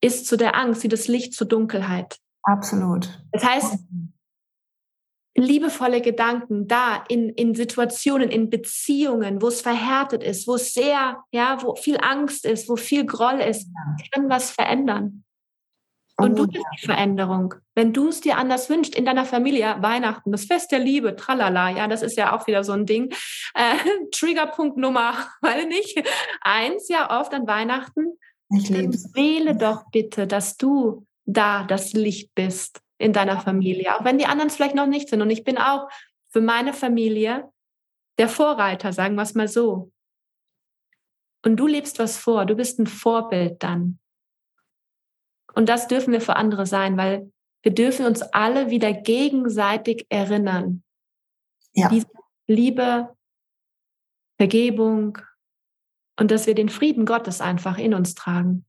[0.00, 2.18] ist zu der Angst, wie das Licht zur Dunkelheit.
[2.42, 3.08] Absolut.
[3.32, 3.78] Das heißt,
[5.36, 11.22] liebevolle Gedanken da in, in Situationen, in Beziehungen, wo es verhärtet ist, wo es sehr,
[11.30, 13.68] ja, wo viel Angst ist, wo viel Groll ist,
[14.12, 15.24] kann was verändern.
[16.18, 17.54] Und oh, du bist die Veränderung.
[17.74, 21.68] Wenn du es dir anders wünschst, in deiner Familie, Weihnachten, das Fest der Liebe, tralala,
[21.68, 23.12] ja, das ist ja auch wieder so ein Ding.
[23.54, 23.76] Äh,
[24.12, 25.12] Triggerpunkt Nummer,
[25.42, 26.02] weil nicht,
[26.40, 28.18] eins ja oft an Weihnachten.
[28.56, 34.04] Ich liebe Wähle doch bitte, dass du da das Licht bist in deiner Familie, auch
[34.04, 35.22] wenn die anderen es vielleicht noch nicht sind.
[35.22, 35.88] Und ich bin auch
[36.28, 37.50] für meine Familie
[38.18, 39.92] der Vorreiter, sagen wir es mal so.
[41.44, 43.98] Und du lebst was vor, du bist ein Vorbild dann.
[45.54, 47.32] Und das dürfen wir für andere sein, weil
[47.62, 50.82] wir dürfen uns alle wieder gegenseitig erinnern.
[51.72, 51.88] Ja.
[51.88, 52.06] Diese
[52.46, 53.14] Liebe,
[54.38, 55.18] Vergebung
[56.18, 58.66] und dass wir den Frieden Gottes einfach in uns tragen.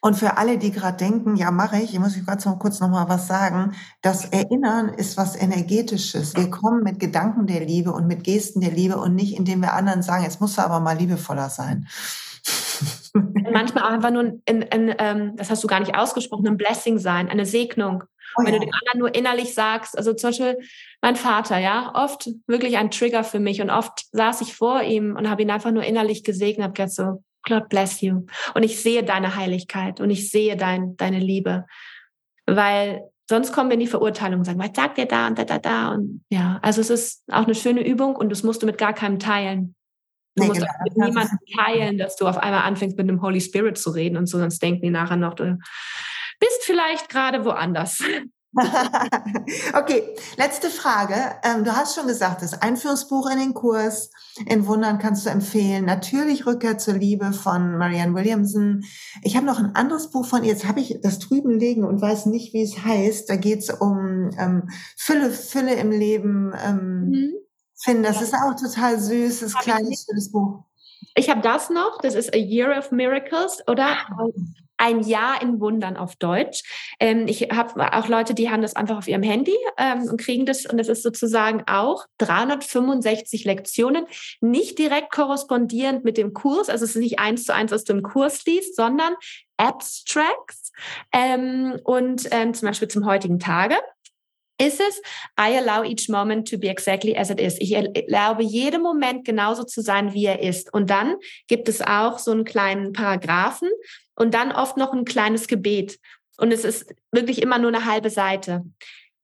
[0.00, 2.88] Und für alle, die gerade denken, ja, mache ich, ich muss ich ganz kurz noch
[2.88, 3.72] mal was sagen.
[4.00, 6.36] Das Erinnern ist was Energetisches.
[6.36, 9.74] Wir kommen mit Gedanken der Liebe und mit Gesten der Liebe und nicht, indem wir
[9.74, 11.88] anderen sagen, jetzt musst du aber mal liebevoller sein.
[13.12, 16.98] Manchmal auch einfach nur ein, ein, ähm, das hast du gar nicht ausgesprochen, ein Blessing
[16.98, 18.04] sein, eine Segnung.
[18.36, 18.60] Oh, wenn ja.
[18.60, 20.58] du den anderen nur innerlich sagst, also zum Beispiel
[21.02, 25.16] mein Vater, ja, oft wirklich ein Trigger für mich und oft saß ich vor ihm
[25.16, 28.26] und habe ihn einfach nur innerlich gesegnet, habe gesagt so, God bless you.
[28.54, 31.66] Und ich sehe deine Heiligkeit und ich sehe dein, deine Liebe.
[32.46, 35.44] Weil sonst kommen wir in die Verurteilung und sagen, was sagt der da und da,
[35.44, 35.90] da, da.
[35.90, 38.92] Und ja, also es ist auch eine schöne Übung und das musst du mit gar
[38.92, 39.74] keinem teilen.
[40.34, 40.72] Du nee, musst genau.
[40.84, 44.26] mit niemandem teilen, dass du auf einmal anfängst, mit dem Holy Spirit zu reden und
[44.26, 45.58] so, sonst denken die nachher noch, du
[46.40, 48.02] bist vielleicht gerade woanders.
[49.74, 51.14] okay, letzte Frage.
[51.42, 54.10] Ähm, du hast schon gesagt, das Einführungsbuch in den Kurs
[54.46, 55.84] in Wundern kannst du empfehlen.
[55.84, 58.84] Natürlich Rückkehr zur Liebe von Marianne Williamson.
[59.22, 60.52] Ich habe noch ein anderes Buch von ihr.
[60.52, 63.28] Jetzt habe ich das drüben liegen und weiß nicht, wie es heißt.
[63.30, 66.52] Da geht es um ähm, Fülle, Fülle im Leben.
[66.64, 67.32] Ähm, mhm.
[67.82, 68.02] Finden.
[68.04, 68.22] Das ja.
[68.22, 70.64] ist auch total süßes, kleines, schönes Buch.
[71.14, 71.98] Ich habe das noch.
[72.02, 73.96] Das ist A Year of Miracles, oder?
[74.82, 76.62] Ein Jahr in Wundern auf Deutsch.
[76.98, 80.44] Ähm, ich habe auch Leute, die haben das einfach auf ihrem Handy ähm, und kriegen
[80.44, 80.66] das.
[80.66, 84.06] Und das ist sozusagen auch 365 Lektionen,
[84.40, 86.68] nicht direkt korrespondierend mit dem Kurs.
[86.68, 89.14] Also es ist nicht eins zu eins, du im Kurs liest, sondern
[89.56, 90.72] Abstracts.
[91.12, 93.76] Ähm, und ähm, zum Beispiel zum heutigen Tage
[94.62, 95.02] ist es,
[95.38, 97.56] I allow each moment to be exactly as it is.
[97.58, 100.72] Ich erlaube jedem Moment genauso zu sein, wie er ist.
[100.72, 101.16] Und dann
[101.48, 103.68] gibt es auch so einen kleinen Paragraphen
[104.14, 105.98] und dann oft noch ein kleines Gebet.
[106.38, 108.64] Und es ist wirklich immer nur eine halbe Seite.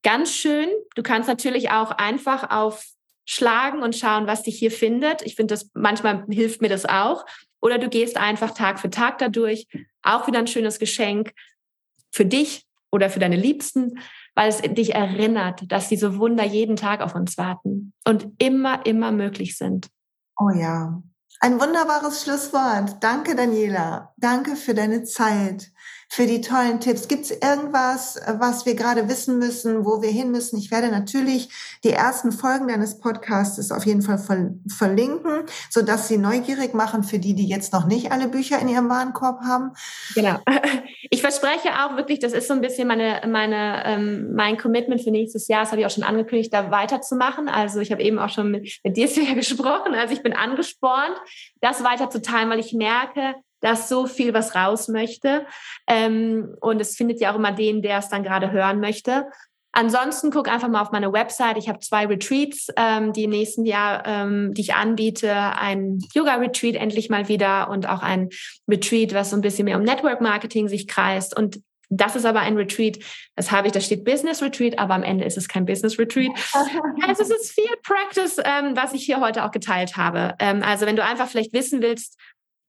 [0.02, 0.68] Ganz schön.
[0.94, 2.84] Du kannst natürlich auch einfach auf
[3.24, 5.22] schlagen und schauen, was dich hier findet.
[5.22, 7.26] Ich finde, das manchmal hilft mir das auch.
[7.60, 9.66] Oder du gehst einfach Tag für Tag dadurch.
[10.02, 11.32] Auch wieder ein schönes Geschenk
[12.10, 14.00] für dich oder für deine Liebsten
[14.38, 19.10] weil es dich erinnert, dass diese Wunder jeden Tag auf uns warten und immer, immer
[19.10, 19.88] möglich sind.
[20.38, 21.02] Oh ja.
[21.40, 22.96] Ein wunderbares Schlusswort.
[23.00, 24.12] Danke, Daniela.
[24.16, 25.70] Danke für deine Zeit.
[26.10, 27.06] für die tollen Tipps.
[27.06, 30.58] Gibt es irgendwas, was wir gerade wissen müssen, wo wir hin müssen?
[30.58, 31.50] Ich werde natürlich
[31.84, 34.18] die ersten Folgen deines Podcasts auf jeden Fall
[34.68, 38.88] verlinken, sodass sie neugierig machen für die, die jetzt noch nicht alle Bücher in ihrem
[38.88, 39.72] Warenkorb haben.
[40.14, 40.38] Genau.
[41.10, 45.10] Ich verspreche auch wirklich, das ist so ein bisschen meine, meine, ähm, mein Commitment für
[45.10, 45.62] nächstes Jahr.
[45.62, 47.48] Das habe ich auch schon angekündigt, da weiterzumachen.
[47.48, 49.94] Also ich habe eben auch schon mit, mit dir gesprochen.
[49.94, 51.16] Also ich bin angespornt,
[51.60, 55.46] das weiterzuteilen, weil ich merke, dass so viel was raus möchte.
[55.86, 59.26] Ähm, und es findet ja auch immer den, der es dann gerade hören möchte.
[59.72, 61.58] Ansonsten guck einfach mal auf meine Website.
[61.58, 65.32] Ich habe zwei Retreats, ähm, die im nächsten Jahr, ähm, die ich anbiete.
[65.32, 68.30] Ein Yoga-Retreat endlich mal wieder und auch ein
[68.66, 71.36] Retreat, was so ein bisschen mehr um Network Marketing sich kreist.
[71.36, 71.60] Und
[71.90, 72.98] das ist aber ein Retreat,
[73.34, 76.32] das habe ich, da steht Business Retreat, aber am Ende ist es kein Business Retreat.
[77.06, 80.34] also es ist viel Practice, ähm, was ich hier heute auch geteilt habe.
[80.38, 82.18] Ähm, also wenn du einfach vielleicht wissen willst,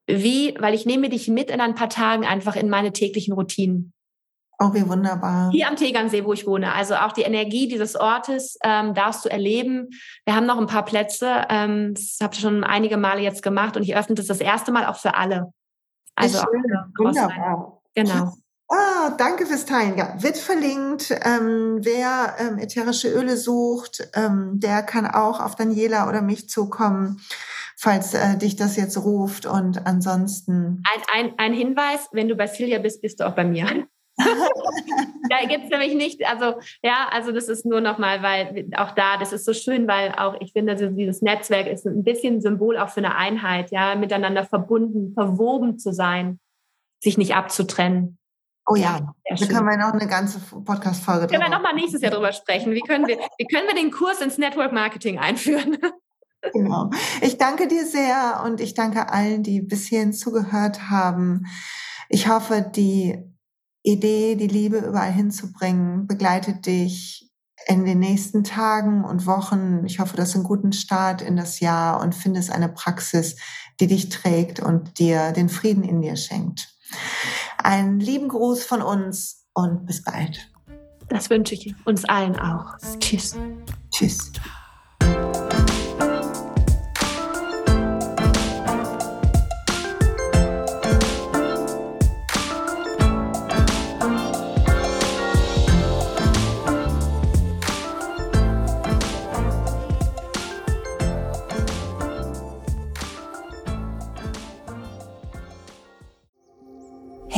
[0.07, 3.93] wie, weil ich nehme dich mit in ein paar Tagen einfach in meine täglichen Routinen.
[4.61, 5.51] Oh, wie wunderbar.
[5.51, 6.73] Hier am Tegernsee, wo ich wohne.
[6.73, 9.89] Also auch die Energie dieses Ortes ähm, darfst du erleben.
[10.25, 11.45] Wir haben noch ein paar Plätze.
[11.49, 14.73] Ähm, das habe ich schon einige Male jetzt gemacht und ich öffne das das erste
[14.73, 15.53] Mal auch für alle.
[16.15, 16.47] Also auch
[16.97, 17.81] wunderbar.
[17.95, 18.33] Genau.
[18.69, 19.97] Ah, danke fürs Teilen.
[19.97, 21.11] Ja, wird verlinkt.
[21.23, 27.19] Ähm, wer ähm, ätherische Öle sucht, ähm, der kann auch auf Daniela oder mich zukommen
[27.79, 29.45] falls äh, dich das jetzt ruft.
[29.45, 30.83] Und ansonsten.
[30.83, 33.87] Ein, ein, ein Hinweis, wenn du bei Silja bist, bist du auch bei mir.
[34.17, 39.15] da gibt es nämlich nicht, also ja, also das ist nur nochmal, weil auch da,
[39.15, 42.77] das ist so schön, weil auch ich finde, also dieses Netzwerk ist ein bisschen Symbol
[42.77, 46.41] auch für eine Einheit, ja, miteinander verbunden, verwoben zu sein,
[47.01, 48.18] sich nicht abzutrennen.
[48.71, 51.25] Oh ja, da können wir noch eine ganze Podcast-Folge.
[51.25, 52.71] Können wir nochmal nächstes Jahr drüber sprechen.
[52.71, 55.77] Wie können wir, wie können wir den Kurs ins Network Marketing einführen?
[56.53, 56.89] Genau.
[57.19, 61.47] Ich danke dir sehr und ich danke allen, die bis hierhin zugehört haben.
[62.07, 63.21] Ich hoffe, die
[63.83, 67.29] Idee, die Liebe überall hinzubringen, begleitet dich
[67.67, 69.83] in den nächsten Tagen und Wochen.
[69.85, 73.35] Ich hoffe, du hast einen guten Start in das Jahr und findest eine Praxis,
[73.81, 76.69] die dich trägt und dir den Frieden in dir schenkt.
[77.63, 80.49] Einen lieben Gruß von uns und bis bald.
[81.09, 82.77] Das wünsche ich uns allen auch.
[82.99, 83.35] Tschüss.
[83.91, 84.31] Tschüss.